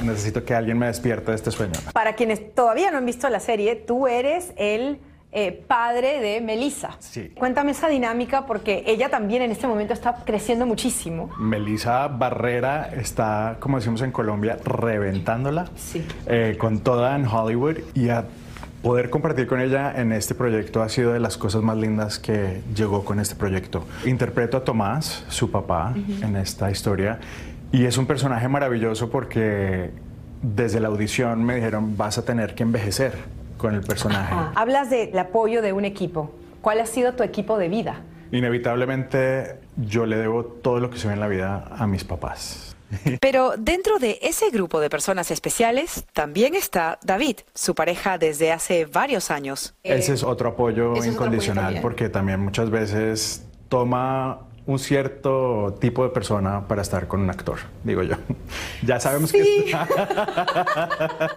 necesito 0.02 0.44
que 0.44 0.54
alguien 0.54 0.78
me 0.78 0.86
despierte 0.86 1.30
de 1.30 1.36
este 1.36 1.50
sueño. 1.50 1.74
Para 1.92 2.14
quienes 2.14 2.54
todavía 2.54 2.90
no 2.90 2.98
han 2.98 3.06
visto 3.06 3.28
la 3.28 3.40
serie, 3.40 3.76
tú 3.76 4.06
eres 4.06 4.52
el 4.56 4.98
eh, 5.32 5.52
padre 5.52 6.20
de 6.20 6.40
Melissa. 6.40 6.96
Sí. 6.98 7.30
Cuéntame 7.36 7.72
esa 7.72 7.88
dinámica 7.88 8.46
porque 8.46 8.84
ella 8.86 9.10
también 9.10 9.42
en 9.42 9.50
este 9.50 9.66
momento 9.66 9.92
está 9.92 10.22
creciendo 10.24 10.64
muchísimo. 10.64 11.30
Melissa 11.38 12.08
Barrera 12.08 12.88
está, 12.96 13.56
como 13.60 13.76
decimos 13.76 14.00
en 14.02 14.12
Colombia, 14.12 14.56
reventándola 14.64 15.66
eh, 16.26 16.56
con 16.58 16.78
toda 16.78 17.16
en 17.16 17.26
Hollywood 17.26 17.78
y 17.92 18.08
a 18.08 18.24
poder 18.86 19.10
compartir 19.10 19.48
con 19.48 19.60
ella 19.60 19.92
en 20.00 20.12
este 20.12 20.36
proyecto 20.36 20.80
ha 20.80 20.88
sido 20.88 21.12
de 21.12 21.18
las 21.18 21.36
cosas 21.36 21.60
más 21.60 21.76
lindas 21.76 22.20
que 22.20 22.60
llegó 22.72 23.04
con 23.04 23.18
este 23.18 23.34
proyecto. 23.34 23.84
Interpreto 24.04 24.56
a 24.56 24.62
Tomás, 24.62 25.24
su 25.28 25.50
papá, 25.50 25.92
en 26.22 26.36
esta 26.36 26.70
historia 26.70 27.18
y 27.72 27.84
es 27.84 27.98
un 27.98 28.06
personaje 28.06 28.46
maravilloso 28.46 29.10
porque 29.10 29.90
desde 30.40 30.78
la 30.78 30.86
audición 30.86 31.42
me 31.42 31.56
dijeron 31.56 31.96
vas 31.96 32.16
a 32.18 32.24
tener 32.24 32.54
que 32.54 32.62
envejecer 32.62 33.14
con 33.58 33.74
el 33.74 33.80
personaje. 33.80 34.32
Hablas 34.54 34.88
del 34.88 35.18
apoyo 35.18 35.62
de 35.62 35.72
un 35.72 35.84
equipo. 35.84 36.30
¿Cuál 36.60 36.78
ha 36.78 36.86
sido 36.86 37.14
tu 37.14 37.24
equipo 37.24 37.58
de 37.58 37.68
vida? 37.68 38.02
Inevitablemente 38.30 39.56
yo 39.76 40.06
le 40.06 40.16
debo 40.16 40.44
todo 40.44 40.78
lo 40.78 40.90
que 40.90 40.98
soy 40.98 41.12
en 41.12 41.18
la 41.18 41.26
vida 41.26 41.64
a 41.76 41.88
mis 41.88 42.04
papás. 42.04 42.75
Pero 43.20 43.54
dentro 43.58 43.98
de 43.98 44.18
ese 44.22 44.50
grupo 44.50 44.80
de 44.80 44.90
personas 44.90 45.30
especiales 45.30 46.04
también 46.12 46.54
está 46.54 46.98
David, 47.02 47.38
su 47.54 47.74
pareja 47.74 48.18
desde 48.18 48.52
hace 48.52 48.86
varios 48.86 49.30
años. 49.30 49.74
Ese 49.82 50.14
es 50.14 50.22
otro 50.22 50.50
apoyo 50.50 50.92
ese 50.92 51.08
es 51.08 51.14
otro 51.14 51.24
incondicional 51.26 51.64
apoyo 51.64 51.66
también. 51.66 51.82
porque 51.82 52.08
también 52.08 52.40
muchas 52.40 52.70
veces 52.70 53.44
toma 53.68 54.40
un 54.66 54.78
cierto 54.78 55.76
tipo 55.80 56.02
de 56.02 56.10
persona 56.10 56.66
para 56.66 56.82
estar 56.82 57.06
con 57.06 57.20
un 57.20 57.30
actor, 57.30 57.58
digo 57.84 58.02
yo. 58.02 58.16
Ya 58.82 59.00
sabemos 59.00 59.32
que 59.32 59.72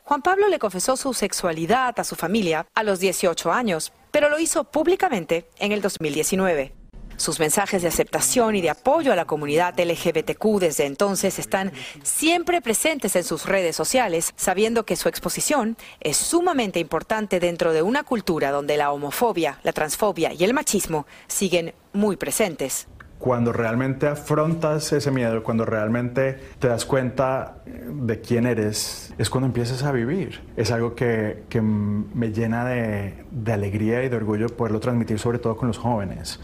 Juan 0.04 0.22
Pablo 0.22 0.48
le 0.50 0.60
confesó 0.60 0.98
su 0.98 1.14
sexualidad 1.14 1.98
a 2.00 2.04
su 2.04 2.16
familia 2.16 2.66
a 2.76 2.84
los 2.84 3.00
18 3.00 3.52
años, 3.52 3.94
pero 4.12 4.30
lo 4.30 4.40
hizo 4.40 4.66
públicamente 4.66 5.48
en 5.60 5.72
el 5.72 5.82
2019. 5.82 6.79
Sus 7.20 7.38
mensajes 7.38 7.82
de 7.82 7.90
aceptación 7.90 8.56
y 8.56 8.62
de 8.62 8.70
apoyo 8.70 9.12
a 9.12 9.16
la 9.18 9.26
comunidad 9.26 9.78
LGBTQ 9.78 10.58
desde 10.58 10.86
entonces 10.86 11.38
están 11.38 11.74
siempre 12.02 12.62
presentes 12.62 13.14
en 13.18 13.26
sus 13.26 13.46
redes 13.46 13.76
sociales, 13.76 14.32
sabiendo 14.38 14.86
que 14.86 14.96
su 14.96 15.10
exposición 15.10 15.76
es 16.00 16.16
sumamente 16.16 16.80
importante 16.80 17.42
dentro 17.42 17.74
de 17.74 17.82
una 17.82 18.04
cultura 18.04 18.52
donde 18.52 18.78
la 18.78 18.94
homofobia, 18.94 19.60
la 19.64 19.74
transfobia 19.74 20.32
y 20.32 20.46
el 20.46 20.54
machismo 20.54 21.08
siguen 21.28 21.74
muy 21.92 22.16
presentes. 22.16 22.88
Cuando 23.20 23.52
realmente 23.52 24.08
afrontas 24.08 24.92
ese 24.94 25.12
miedo, 25.12 25.44
cuando 25.44 25.66
realmente 25.66 26.40
te 26.58 26.70
das 26.70 26.86
cuenta 26.86 27.58
de 27.66 28.22
quién 28.22 28.48
eres, 28.48 29.14
es 29.18 29.30
cuando 29.30 29.48
empiezas 29.48 29.84
a 29.84 29.92
vivir. 29.92 30.42
Es 30.56 30.72
algo 30.72 30.96
que, 30.96 31.44
que 31.50 31.62
me 31.62 32.32
llena 32.32 32.66
de, 32.66 33.26
de 33.30 33.54
alegría 33.54 34.04
y 34.04 34.10
de 34.10 34.16
orgullo 34.16 34.48
poderlo 34.48 34.80
transmitir, 34.80 35.20
sobre 35.20 35.38
todo 35.38 35.58
con 35.58 35.68
los 35.68 35.78
jóvenes. 35.78 36.40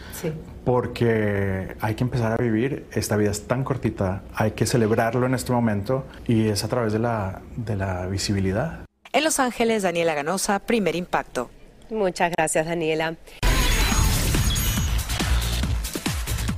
Porque 0.65 1.75
hay 1.79 1.95
que 1.95 2.03
empezar 2.03 2.33
a 2.33 2.37
vivir, 2.37 2.85
esta 2.91 3.15
vida 3.15 3.31
es 3.31 3.47
tan 3.47 3.63
cortita, 3.63 4.23
hay 4.33 4.51
que 4.51 4.65
celebrarlo 4.65 5.25
en 5.25 5.33
este 5.33 5.53
momento 5.53 6.05
y 6.27 6.49
es 6.49 6.65
a 6.65 6.67
través 6.67 6.91
de 6.91 6.99
la, 6.99 7.41
de 7.55 7.77
la 7.77 8.05
visibilidad. 8.07 8.81
En 9.13 9.23
Los 9.23 9.39
Ángeles, 9.39 9.83
Daniela 9.83 10.13
Ganosa, 10.13 10.59
Primer 10.59 10.95
Impacto. 10.97 11.49
Muchas 11.89 12.33
gracias, 12.35 12.65
Daniela. 12.65 13.15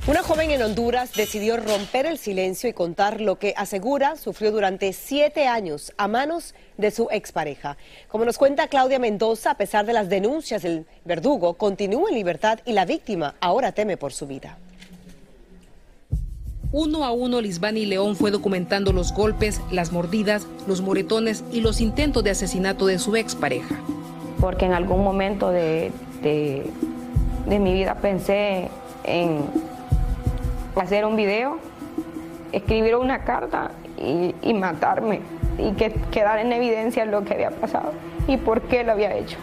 Una 0.08 0.22
joven 0.22 0.50
en 0.50 0.62
Honduras 0.62 1.12
decidió 1.14 1.58
romper 1.58 2.06
el 2.06 2.16
silencio 2.16 2.70
y 2.70 2.72
contar 2.72 3.20
lo 3.20 3.38
que 3.38 3.52
asegura 3.58 4.16
sufrió 4.16 4.50
durante 4.52 4.94
siete 4.94 5.46
años 5.46 5.92
a 5.98 6.08
manos 6.08 6.54
de 6.78 6.90
su 6.90 7.08
expareja. 7.10 7.76
Como 8.08 8.24
nos 8.24 8.38
cuenta 8.38 8.68
Claudia 8.68 8.98
Mendoza, 8.98 9.50
a 9.50 9.56
pesar 9.58 9.84
de 9.84 9.92
las 9.92 10.08
denuncias 10.08 10.62
del 10.62 10.86
verdugo, 11.04 11.54
continúa 11.54 12.08
en 12.08 12.14
libertad 12.14 12.58
y 12.64 12.72
la 12.72 12.86
víctima 12.86 13.34
ahora 13.40 13.72
teme 13.72 13.98
por 13.98 14.14
su 14.14 14.26
vida. 14.26 14.56
Uno 16.72 17.04
a 17.04 17.12
uno, 17.12 17.40
Lisbani 17.42 17.84
León 17.84 18.16
fue 18.16 18.30
documentando 18.30 18.92
los 18.94 19.12
golpes, 19.12 19.60
las 19.70 19.92
mordidas, 19.92 20.46
los 20.66 20.80
moretones 20.80 21.44
y 21.52 21.60
los 21.60 21.80
intentos 21.82 22.24
de 22.24 22.30
asesinato 22.30 22.86
de 22.86 22.98
su 22.98 23.14
expareja. 23.16 23.78
porque 24.40 24.64
en 24.66 24.72
algún 24.72 25.02
momento 25.02 25.50
de, 25.50 25.90
de- 26.22 26.70
de 27.46 27.58
mi 27.58 27.72
vida 27.74 27.96
pensé 27.96 28.68
en 29.02 29.42
hacer 30.80 31.04
un 31.04 31.16
video, 31.16 31.58
escribir 32.52 32.96
una 32.96 33.24
carta 33.24 33.70
y, 33.96 34.54
matarme 34.54 35.20
y 35.58 35.72
que 35.72 35.92
quedar 36.10 36.38
en 36.38 36.52
evidencia 36.52 37.04
lo 37.04 37.24
que 37.24 37.34
había 37.34 37.50
pasado 37.50 37.92
y 38.26 38.36
por 38.36 38.62
qué 38.62 38.84
lo 38.84 38.92
había 38.92 39.16
hecho. 39.16 39.36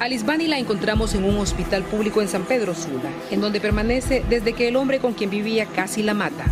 A 0.00 0.08
Lisbani 0.08 0.46
la 0.46 0.58
encontramos 0.58 1.14
en 1.14 1.24
un 1.24 1.38
hospital 1.38 1.82
público 1.82 2.22
en 2.22 2.28
San 2.28 2.42
Pedro 2.44 2.74
Sula, 2.74 3.10
en 3.30 3.40
donde 3.40 3.60
permanece 3.60 4.22
desde 4.28 4.52
que 4.52 4.68
el 4.68 4.76
hombre 4.76 5.00
con 5.00 5.12
quien 5.12 5.30
vivía 5.30 5.66
casi 5.66 6.02
la 6.02 6.14
mata. 6.14 6.44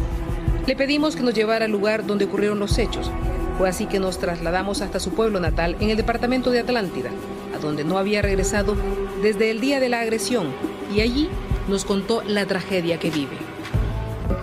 Le 0.67 0.75
pedimos 0.75 1.15
que 1.15 1.23
nos 1.23 1.35
llevara 1.35 1.67
al 1.67 1.71
lugar 1.71 2.05
donde 2.05 2.25
ocurrieron 2.25 2.59
los 2.59 2.77
hechos. 2.79 3.11
Fue 3.57 3.69
así 3.69 3.87
que 3.87 4.01
nos 4.01 4.19
trasladamos 4.19 4.83
hasta 4.83 4.99
su 4.99 5.15
pueblo 5.15 5.39
natal 5.39 5.77
en 5.79 5.91
el 5.91 5.97
departamento 5.97 6.51
de 6.51 6.59
Atlántida, 6.59 7.11
a 7.55 7.59
donde 7.59 7.85
no 7.85 7.99
había 7.99 8.21
regresado 8.21 8.77
desde 9.23 9.53
el 9.53 9.61
día 9.61 9.79
de 9.79 9.91
la 9.91 10.01
agresión, 10.01 10.49
y 10.93 11.01
allí 11.01 11.29
nos 11.69 11.85
contó 11.85 12.23
la 12.23 12.47
tragedia 12.47 12.99
que 12.99 13.11
vive. 13.11 13.46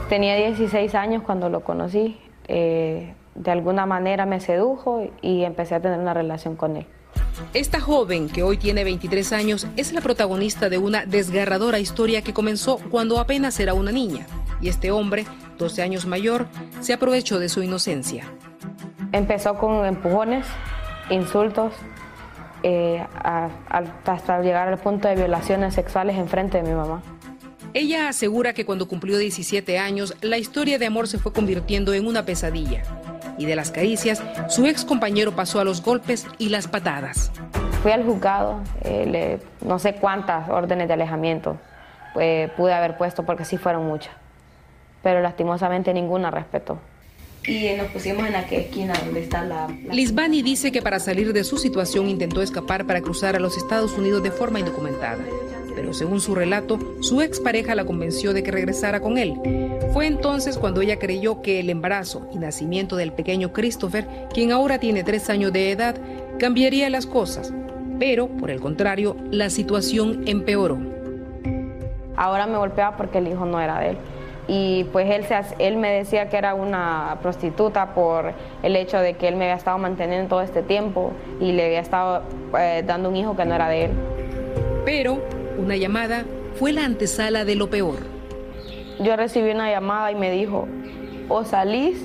Tenía 0.10 0.36
16 0.36 0.93
años 0.96 1.24
cuando 1.24 1.50
lo 1.50 1.62
conocí, 1.62 2.17
eh, 2.48 3.13
de 3.36 3.52
alguna 3.52 3.86
manera 3.86 4.26
me 4.26 4.39
sedujo 4.39 5.08
y 5.22 5.43
empecé 5.43 5.76
a 5.76 5.80
tener 5.82 6.00
una 6.00 6.13
relación 6.13 6.56
con 6.56 6.78
él. 6.78 6.86
Esta 7.54 7.80
joven, 7.80 8.30
que 8.30 8.43
hoy 8.43 8.58
tiene 8.58 8.84
23 8.84 9.34
años, 9.34 9.67
es 9.76 9.91
la 9.91 10.02
protagonista 10.02 10.69
de 10.69 10.78
una 10.78 11.06
desgarradora 11.06 11.80
historia 11.80 12.22
que 12.22 12.34
comenzó 12.34 12.78
cuando 12.91 13.19
apenas 13.19 13.60
era 13.60 13.74
una 13.74 13.91
niña. 13.91 14.26
Y 14.62 14.69
este 14.69 14.91
hombre, 14.91 15.26
12 15.58 15.82
años 15.82 16.06
mayor, 16.06 16.46
se 16.80 16.93
aprovechó 16.93 17.39
de 17.39 17.50
su 17.50 17.63
inocencia. 17.63 18.26
Empezó 19.13 19.56
con 19.56 19.86
empujones, 19.86 20.46
insultos, 21.10 21.74
eh, 22.62 23.04
a- 23.15 23.50
a- 23.69 23.84
hasta 24.12 24.41
llegar 24.41 24.67
al 24.67 24.78
punto 24.78 25.08
de 25.08 25.15
violaciones 25.15 25.74
sexuales 25.74 26.17
en 26.17 26.28
frente 26.28 26.62
de 26.62 26.69
mi 26.69 26.76
mamá. 26.76 27.02
Ella 27.73 28.07
asegura 28.09 28.53
que 28.53 28.65
cuando 28.65 28.88
cumplió 28.88 29.17
17 29.17 29.79
años, 29.79 30.15
la 30.21 30.38
historia 30.38 30.77
de 30.77 30.86
amor 30.86 31.07
se 31.07 31.17
fue 31.17 31.33
convirtiendo 31.33 31.93
en 31.93 32.05
una 32.05 32.23
pesadilla. 32.25 32.83
Y 33.38 33.45
de 33.45 33.55
las 33.55 33.71
caricias, 33.71 34.21
su 34.47 34.67
ex 34.67 34.86
compañero 34.86 35.36
pasó 35.36 35.59
a 35.59 35.63
los 35.63 35.81
golpes 35.81 36.27
y 36.38 36.49
las 36.49 36.67
patadas. 36.67 37.31
Fui 37.81 37.91
al 37.91 38.03
juzgado, 38.03 38.62
eh, 38.83 39.05
le- 39.09 39.39
no 39.67 39.79
sé 39.79 39.95
cuántas 39.95 40.47
órdenes 40.49 40.88
de 40.88 40.93
alejamiento 40.93 41.57
eh, 42.19 42.49
pude 42.55 42.73
haber 42.73 42.95
puesto 42.95 43.25
porque 43.25 43.43
sí 43.43 43.57
fueron 43.57 43.88
muchas, 43.88 44.13
pero 45.01 45.19
lastimosamente 45.21 45.91
ninguna 45.95 46.29
respetó. 46.29 46.79
Y 47.47 47.73
nos 47.75 47.88
pusimos 47.88 48.25
en 48.27 48.36
aquella 48.36 48.62
esquina 48.62 48.93
donde 49.03 49.23
está 49.23 49.43
la... 49.43 49.67
Lisbani 49.91 50.43
dice 50.43 50.71
que 50.71 50.81
para 50.83 50.99
salir 50.99 51.33
de 51.33 51.43
su 51.43 51.57
situación 51.57 52.07
intentó 52.07 52.41
escapar 52.43 52.86
para 52.86 53.01
cruzar 53.01 53.36
a 53.36 53.39
los 53.39 53.57
Estados 53.57 53.97
Unidos 53.97 54.21
de 54.23 54.31
forma 54.31 54.59
indocumentada. 54.59 55.17
Pero 55.75 55.93
según 55.93 56.21
su 56.21 56.36
relato, 56.36 56.79
su 57.01 57.21
expareja 57.21 57.75
la 57.75 57.86
convenció 57.86 58.33
de 58.33 58.43
que 58.43 58.51
regresara 58.51 58.99
con 58.99 59.17
él. 59.17 59.36
Fue 59.93 60.07
entonces 60.07 60.57
cuando 60.57 60.81
ella 60.81 60.99
creyó 60.99 61.41
que 61.41 61.59
el 61.59 61.69
embarazo 61.69 62.27
y 62.33 62.38
nacimiento 62.38 62.95
del 62.95 63.12
pequeño 63.12 63.53
Christopher, 63.53 64.07
quien 64.33 64.51
ahora 64.51 64.79
tiene 64.79 65.03
tres 65.03 65.29
años 65.29 65.53
de 65.53 65.71
edad, 65.71 65.95
cambiaría 66.39 66.89
las 66.89 67.05
cosas. 67.05 67.53
Pero, 67.99 68.27
por 68.27 68.49
el 68.49 68.59
contrario, 68.59 69.15
la 69.31 69.49
situación 69.49 70.23
empeoró. 70.25 70.79
Ahora 72.15 72.47
me 72.47 72.57
golpeaba 72.57 72.97
porque 72.97 73.19
el 73.19 73.27
hijo 73.27 73.45
no 73.45 73.59
era 73.59 73.79
de 73.79 73.89
él. 73.91 73.97
Y 74.47 74.83
pues 74.86 75.09
él, 75.09 75.23
se, 75.23 75.39
él 75.59 75.77
me 75.77 75.89
decía 75.89 76.27
que 76.27 76.38
era 76.38 76.53
una 76.53 77.17
prostituta 77.21 77.93
por 77.93 78.33
el 78.62 78.75
hecho 78.75 78.99
de 78.99 79.13
que 79.13 79.29
él 79.29 79.38
me 79.38 79.45
había 79.45 79.55
estado 79.55 79.77
manteniendo 79.77 80.27
todo 80.27 80.41
este 80.41 80.62
tiempo 80.63 81.13
y 81.39 81.53
le 81.53 81.65
había 81.65 81.79
estado 81.79 82.23
eh, 82.59 82.83
dando 82.86 83.09
un 83.09 83.15
hijo 83.15 83.38
que 83.38 83.45
no 83.45 83.55
era 83.55 83.69
de 83.69 83.86
él. 83.86 83.91
Pero 84.83 85.21
una 85.57 85.75
llamada 85.75 86.25
fue 86.55 86.71
la 86.71 86.85
antesala 86.85 87.45
de 87.45 87.55
lo 87.55 87.69
peor. 87.69 87.97
yo 88.99 89.15
recibí 89.15 89.51
una 89.51 89.69
llamada 89.69 90.11
y 90.11 90.15
me 90.15 90.31
dijo, 90.31 90.67
o 91.29 91.43
salís, 91.43 91.97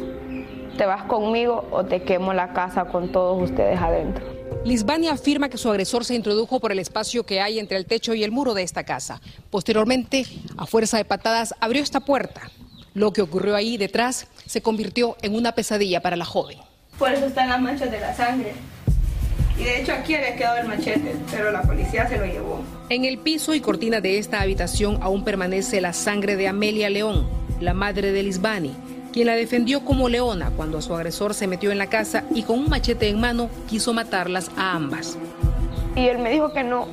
te 0.76 0.86
vas 0.86 1.04
conmigo 1.04 1.66
o 1.70 1.84
te 1.84 2.02
quemo 2.02 2.32
la 2.32 2.52
casa 2.52 2.86
con 2.86 3.12
todos 3.12 3.42
ustedes 3.42 3.80
adentro. 3.80 4.24
Lisbania 4.64 5.12
afirma 5.12 5.48
que 5.48 5.58
su 5.58 5.70
agresor 5.70 6.04
se 6.04 6.14
introdujo 6.14 6.60
por 6.60 6.72
el 6.72 6.78
espacio 6.78 7.24
que 7.24 7.40
hay 7.40 7.58
entre 7.58 7.76
el 7.76 7.86
techo 7.86 8.14
y 8.14 8.24
el 8.24 8.30
muro 8.30 8.54
de 8.54 8.62
esta 8.62 8.84
casa. 8.84 9.20
Posteriormente, 9.50 10.26
a 10.56 10.66
fuerza 10.66 10.96
de 10.96 11.04
patadas, 11.04 11.54
abrió 11.60 11.82
esta 11.82 12.00
puerta. 12.00 12.50
Lo 12.94 13.12
que 13.12 13.22
ocurrió 13.22 13.54
ahí 13.54 13.76
detrás 13.76 14.26
se 14.46 14.60
convirtió 14.60 15.16
en 15.22 15.34
una 15.34 15.52
pesadilla 15.52 16.00
para 16.00 16.16
la 16.16 16.24
joven. 16.24 16.58
Por 16.98 17.12
eso 17.12 17.26
están 17.26 17.48
las 17.48 17.60
manchas 17.60 17.90
de 17.90 18.00
la 18.00 18.14
sangre. 18.14 18.52
Y 19.58 19.64
de 19.64 19.80
hecho 19.80 19.92
aquí 19.92 20.14
había 20.14 20.36
quedado 20.36 20.58
el 20.58 20.68
machete, 20.68 21.16
pero 21.30 21.50
la 21.50 21.62
policía 21.62 22.06
se 22.08 22.16
lo 22.16 22.24
llevó. 22.24 22.62
En 22.90 23.04
el 23.04 23.18
piso 23.18 23.54
y 23.54 23.60
cortina 23.60 24.00
de 24.00 24.18
esta 24.18 24.40
habitación 24.40 24.98
aún 25.02 25.24
permanece 25.24 25.80
la 25.80 25.92
sangre 25.92 26.36
de 26.36 26.48
Amelia 26.48 26.88
León, 26.88 27.28
la 27.60 27.74
madre 27.74 28.12
de 28.12 28.22
Lisbani, 28.22 28.74
quien 29.12 29.26
la 29.26 29.34
defendió 29.34 29.84
como 29.84 30.08
leona 30.08 30.52
cuando 30.56 30.80
su 30.80 30.94
agresor 30.94 31.34
se 31.34 31.48
metió 31.48 31.72
en 31.72 31.78
la 31.78 31.88
casa 31.88 32.24
y 32.32 32.44
con 32.44 32.60
un 32.60 32.68
machete 32.68 33.08
en 33.08 33.20
mano 33.20 33.50
quiso 33.68 33.92
matarlas 33.92 34.50
a 34.56 34.74
ambas. 34.74 35.18
Y 35.96 36.06
él 36.06 36.18
me 36.18 36.30
dijo 36.30 36.52
que 36.52 36.62
no, 36.62 36.86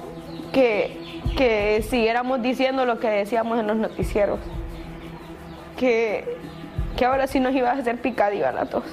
que, 0.52 1.22
que 1.38 1.86
siguiéramos 1.88 2.42
diciendo 2.42 2.86
lo 2.86 3.00
que 3.00 3.10
decíamos 3.10 3.60
en 3.60 3.68
los 3.68 3.78
noticieros, 3.78 4.40
que, 5.78 6.24
que 6.98 7.06
ahora 7.06 7.28
sí 7.28 7.40
nos 7.40 7.54
iba 7.54 7.70
a 7.70 7.74
hacer 7.74 8.02
picadillo 8.02 8.48
a 8.48 8.52
las 8.52 8.72
dos. 8.72 8.84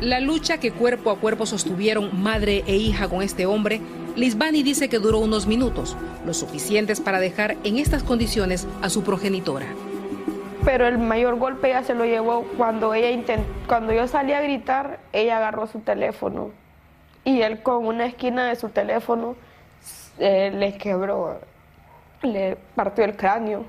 La 0.00 0.18
lucha 0.18 0.56
que 0.56 0.72
cuerpo 0.72 1.10
a 1.10 1.18
cuerpo 1.18 1.44
sostuvieron 1.44 2.22
madre 2.22 2.64
e 2.66 2.74
hija 2.74 3.06
con 3.06 3.20
este 3.20 3.44
hombre, 3.44 3.82
Lisbani 4.16 4.62
dice 4.62 4.88
que 4.88 4.98
duró 4.98 5.18
unos 5.18 5.46
minutos, 5.46 5.94
lo 6.24 6.32
suficientes 6.32 7.02
para 7.02 7.20
dejar 7.20 7.58
en 7.64 7.76
estas 7.76 8.02
condiciones 8.02 8.66
a 8.80 8.88
su 8.88 9.02
progenitora. 9.04 9.66
Pero 10.64 10.86
el 10.86 10.96
mayor 10.96 11.36
golpe 11.36 11.68
ya 11.68 11.82
se 11.82 11.92
lo 11.92 12.06
llevó 12.06 12.46
cuando 12.56 12.94
ella 12.94 13.22
cuando 13.66 13.92
yo 13.92 14.08
salí 14.08 14.32
a 14.32 14.40
gritar, 14.40 15.00
ella 15.12 15.36
agarró 15.36 15.66
su 15.66 15.80
teléfono 15.80 16.50
y 17.24 17.42
él 17.42 17.62
con 17.62 17.84
una 17.84 18.06
esquina 18.06 18.48
de 18.48 18.56
su 18.56 18.70
teléfono 18.70 19.36
eh, 20.18 20.50
le 20.50 20.78
quebró, 20.78 21.40
le 22.22 22.56
partió 22.74 23.04
el 23.04 23.16
cráneo. 23.16 23.66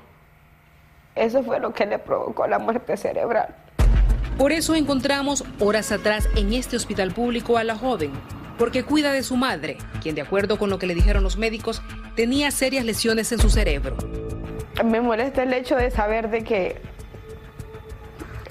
Eso 1.14 1.42
fue 1.42 1.60
lo 1.60 1.74
que 1.74 1.84
le 1.84 1.98
provocó 1.98 2.46
la 2.46 2.58
muerte 2.58 2.96
cerebral. 2.96 3.54
Por 4.38 4.52
eso 4.52 4.74
encontramos 4.74 5.44
horas 5.60 5.92
atrás 5.92 6.28
en 6.36 6.52
este 6.52 6.76
hospital 6.76 7.12
público 7.12 7.58
a 7.58 7.64
la 7.64 7.76
joven, 7.76 8.10
porque 8.58 8.82
cuida 8.82 9.12
de 9.12 9.22
su 9.22 9.36
madre, 9.36 9.76
quien 10.02 10.14
de 10.14 10.22
acuerdo 10.22 10.58
con 10.58 10.70
lo 10.70 10.78
que 10.78 10.86
le 10.86 10.94
dijeron 10.94 11.22
los 11.22 11.36
médicos, 11.36 11.82
tenía 12.16 12.50
serias 12.50 12.84
lesiones 12.84 13.30
en 13.32 13.38
su 13.38 13.50
cerebro. 13.50 13.96
Me 14.84 15.00
molesta 15.00 15.42
el 15.42 15.52
hecho 15.52 15.76
de 15.76 15.90
saber 15.90 16.30
de 16.30 16.44
que 16.44 16.80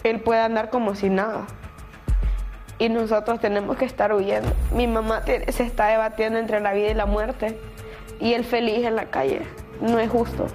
él 0.04 0.20
puede 0.20 0.42
andar 0.42 0.70
como 0.70 0.96
si 0.96 1.10
nada. 1.10 1.48
Y 2.80 2.90
nosotros 2.90 3.40
tenemos 3.40 3.78
que 3.78 3.86
estar 3.86 4.14
huyendo. 4.14 4.52
Mi 4.74 4.88
mamá 4.88 5.24
se 5.26 5.64
está 5.64 5.88
debatiendo 5.88 6.40
entre 6.40 6.60
la 6.62 6.74
vida 6.74 6.90
y 6.90 6.94
la 6.94 7.06
muerte. 7.06 7.60
Y 8.20 8.34
él 8.34 8.44
feliz 8.44 8.86
en 8.86 8.96
la 8.96 9.06
calle. 9.06 9.42
No 9.82 10.00
es 10.00 10.10
justo. 10.10 10.48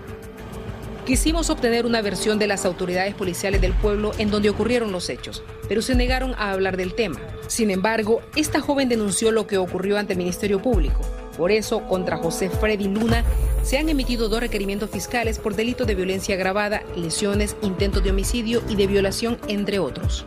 Quisimos 1.06 1.50
obtener 1.50 1.86
una 1.86 2.02
versión 2.02 2.40
de 2.40 2.48
las 2.48 2.64
autoridades 2.64 3.14
policiales 3.14 3.60
del 3.60 3.72
pueblo 3.74 4.10
en 4.18 4.28
donde 4.28 4.50
ocurrieron 4.50 4.90
los 4.90 5.08
hechos, 5.08 5.44
pero 5.68 5.80
se 5.80 5.94
negaron 5.94 6.34
a 6.34 6.50
hablar 6.50 6.76
del 6.76 6.94
tema. 6.94 7.20
Sin 7.46 7.70
embargo, 7.70 8.22
esta 8.34 8.60
joven 8.60 8.88
denunció 8.88 9.30
lo 9.30 9.46
que 9.46 9.56
ocurrió 9.56 9.98
ante 9.98 10.14
el 10.14 10.18
Ministerio 10.18 10.60
Público. 10.60 11.00
Por 11.36 11.52
eso, 11.52 11.86
contra 11.86 12.16
José 12.16 12.50
Freddy 12.50 12.88
Luna, 12.88 13.22
se 13.62 13.78
han 13.78 13.88
emitido 13.88 14.28
dos 14.28 14.40
requerimientos 14.40 14.90
fiscales 14.90 15.38
por 15.38 15.54
delito 15.54 15.84
de 15.84 15.94
violencia 15.94 16.34
agravada, 16.34 16.82
lesiones, 16.96 17.54
intento 17.62 18.00
de 18.00 18.10
homicidio 18.10 18.60
y 18.68 18.74
de 18.74 18.88
violación, 18.88 19.38
entre 19.46 19.78
otros. 19.78 20.26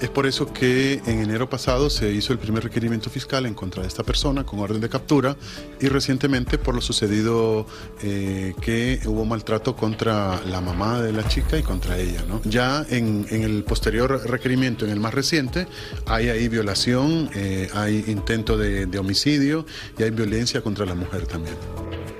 Es 0.00 0.08
por 0.08 0.26
eso 0.26 0.50
que 0.50 0.94
en 1.04 1.20
enero 1.20 1.50
pasado 1.50 1.90
se 1.90 2.10
hizo 2.10 2.32
el 2.32 2.38
primer 2.38 2.64
requerimiento 2.64 3.10
fiscal 3.10 3.44
en 3.44 3.52
contra 3.52 3.82
de 3.82 3.88
esta 3.88 4.02
persona 4.02 4.46
con 4.46 4.58
orden 4.58 4.80
de 4.80 4.88
captura 4.88 5.36
y 5.78 5.88
recientemente 5.88 6.56
por 6.56 6.74
lo 6.74 6.80
sucedido 6.80 7.66
eh, 8.02 8.54
que 8.62 9.00
hubo 9.04 9.26
maltrato 9.26 9.76
contra 9.76 10.40
la 10.46 10.62
mamá 10.62 11.02
de 11.02 11.12
la 11.12 11.28
chica 11.28 11.58
y 11.58 11.62
contra 11.62 11.98
ella. 11.98 12.24
¿no? 12.26 12.40
Ya 12.44 12.86
en, 12.88 13.26
el 13.30 13.62
posterior 13.64 14.22
requerimiento, 14.26 14.86
en 14.86 14.90
el 14.90 15.00
más 15.00 15.12
reciente, 15.12 15.66
hay 16.06 16.30
ahí 16.30 16.48
violación, 16.48 17.28
eh, 17.34 17.68
hay 17.74 18.02
intento 18.06 18.56
de, 18.56 18.86
de 18.86 18.98
homicidio 18.98 19.66
y 19.98 20.02
hay 20.02 20.10
violencia 20.12 20.62
contra 20.62 20.86
la 20.86 20.94
mujer 20.94 21.26
también. 21.26 21.56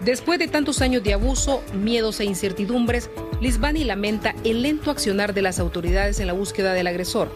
Después 0.04 0.38
de 0.38 0.48
tantos 0.48 0.82
años 0.82 1.02
de 1.02 1.14
abuso, 1.14 1.62
miedos 1.74 2.20
e 2.20 2.24
incertidumbres, 2.24 3.10
Lisbani 3.40 3.84
lamenta 3.84 4.34
el 4.44 4.62
lento 4.62 4.90
accionar 4.90 5.32
de 5.32 5.42
las 5.42 5.58
autoridades 5.58 6.20
en 6.20 6.26
la 6.26 6.34
búsqueda 6.34 6.74
del 6.74 6.86
agresor. 6.86 7.30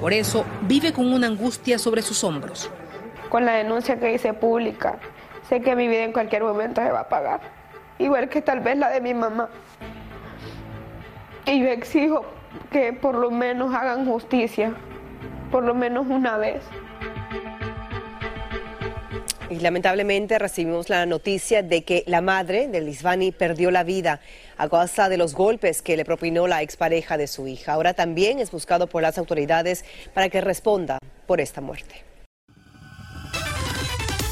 Por 0.00 0.12
eso 0.12 0.44
vive 0.62 0.92
con 0.92 1.12
una 1.12 1.26
angustia 1.26 1.78
sobre 1.78 2.02
sus 2.02 2.22
hombros. 2.24 2.70
Con 3.28 3.44
la 3.44 3.52
denuncia 3.52 3.98
que 3.98 4.14
hice 4.14 4.32
pública, 4.32 4.98
sé 5.48 5.60
que 5.60 5.74
mi 5.74 5.88
vida 5.88 6.04
en 6.04 6.12
cualquier 6.12 6.42
momento 6.42 6.82
se 6.82 6.90
va 6.90 7.00
a 7.00 7.08
pagar, 7.08 7.40
igual 7.98 8.28
que 8.28 8.42
tal 8.42 8.60
vez 8.60 8.76
la 8.76 8.90
de 8.90 9.00
mi 9.00 9.14
mamá. 9.14 9.48
Y 11.46 11.60
yo 11.60 11.68
exijo 11.68 12.24
que 12.70 12.92
por 12.92 13.14
lo 13.16 13.30
menos 13.30 13.74
hagan 13.74 14.06
justicia, 14.06 14.74
por 15.50 15.64
lo 15.64 15.74
menos 15.74 16.06
una 16.08 16.36
vez. 16.38 16.62
Y 19.50 19.56
lamentablemente 19.56 20.38
recibimos 20.38 20.88
la 20.88 21.04
noticia 21.06 21.62
de 21.62 21.84
que 21.84 22.04
la 22.06 22.20
madre 22.20 22.68
de 22.68 22.80
Lisbani 22.80 23.30
perdió 23.30 23.70
la 23.70 23.84
vida 23.84 24.20
a 24.56 24.68
causa 24.68 25.08
de 25.08 25.16
los 25.16 25.34
golpes 25.34 25.82
que 25.82 25.96
le 25.96 26.04
propinó 26.04 26.46
la 26.46 26.62
expareja 26.62 27.16
de 27.16 27.26
su 27.26 27.46
hija. 27.46 27.74
Ahora 27.74 27.94
también 27.94 28.38
es 28.38 28.50
buscado 28.50 28.86
por 28.86 29.02
las 29.02 29.18
autoridades 29.18 29.84
para 30.14 30.28
que 30.28 30.40
responda 30.40 30.98
por 31.26 31.40
esta 31.40 31.60
muerte. 31.60 32.04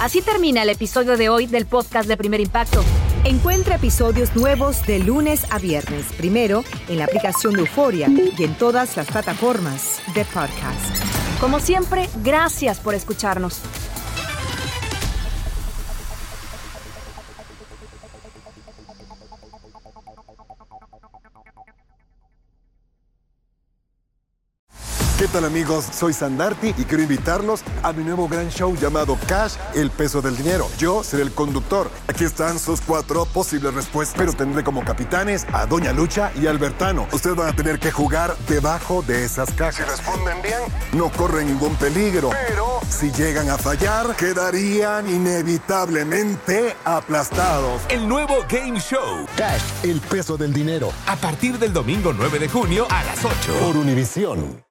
Así 0.01 0.21
termina 0.21 0.63
el 0.63 0.71
episodio 0.71 1.17
de 1.17 1.29
hoy 1.29 1.47
del 1.47 1.67
podcast 1.67 2.09
de 2.09 2.17
Primer 2.17 2.41
Impacto. 2.41 2.83
Encuentra 3.25 3.77
episodios 3.77 4.35
nuevos 4.35 4.85
de 4.85 4.99
lunes 4.99 5.47
a 5.51 5.61
viernes, 5.61 6.07
primero 6.17 6.65
en 6.89 6.99
la 6.99 7.05
aplicación 7.05 7.53
de 7.53 7.61
Euforia 7.61 8.09
y 8.09 8.43
en 8.43 8.55
todas 8.55 8.97
las 8.97 9.07
plataformas 9.07 10.03
de 10.13 10.25
podcast. 10.25 10.97
Como 11.39 11.61
siempre, 11.61 12.09
gracias 12.25 12.81
por 12.81 12.95
escucharnos. 12.95 13.61
Tal 25.33 25.45
amigos? 25.47 25.87
Soy 25.91 26.13
Sandarti 26.13 26.75
y 26.77 26.85
quiero 26.85 27.03
invitarlos 27.03 27.63
a 27.83 27.93
mi 27.95 28.05
nuevo 28.05 28.29
gran 28.29 28.51
show 28.51 28.77
llamado 28.77 29.19
Cash, 29.27 29.55
el 29.75 29.91
peso 29.91 30.21
del 30.21 30.37
dinero. 30.37 30.69
Yo 30.77 31.03
seré 31.03 31.23
el 31.23 31.33
conductor. 31.33 31.91
Aquí 32.07 32.25
están 32.25 32.59
sus 32.59 32.83
cuatro 32.83 33.25
posibles 33.25 33.73
respuestas, 33.73 34.17
pero 34.19 34.35
tendré 34.35 34.63
como 34.63 34.85
capitanes 34.85 35.47
a 35.53 35.65
Doña 35.65 35.95
Lucha 35.95 36.31
y 36.39 36.47
Albertano. 36.47 37.07
Ustedes 37.13 37.35
van 37.35 37.49
a 37.49 37.57
tener 37.57 37.79
que 37.79 37.91
jugar 37.91 38.37
debajo 38.47 39.03
de 39.03 39.25
esas 39.25 39.51
cajas. 39.53 39.77
Si 39.77 39.83
responden 39.83 40.43
bien, 40.43 40.61
no 40.93 41.11
corren 41.11 41.47
ningún 41.47 41.77
peligro. 41.77 42.29
Pero 42.49 42.81
si 42.87 43.11
llegan 43.11 43.49
a 43.49 43.57
fallar, 43.57 44.15
quedarían 44.17 45.09
inevitablemente 45.09 46.77
aplastados. 46.85 47.81
El 47.89 48.07
nuevo 48.07 48.35
Game 48.51 48.79
Show. 48.79 49.27
Cash, 49.37 49.63
el 49.83 50.01
peso 50.03 50.37
del 50.37 50.53
dinero. 50.53 50.93
A 51.07 51.17
partir 51.17 51.59
del 51.59 51.73
domingo 51.73 52.13
9 52.13 52.39
de 52.39 52.49
junio 52.51 52.87
a 52.91 53.03
las 53.05 53.25
8. 53.25 53.55
Por 53.61 53.79
Univisión. 53.79 54.61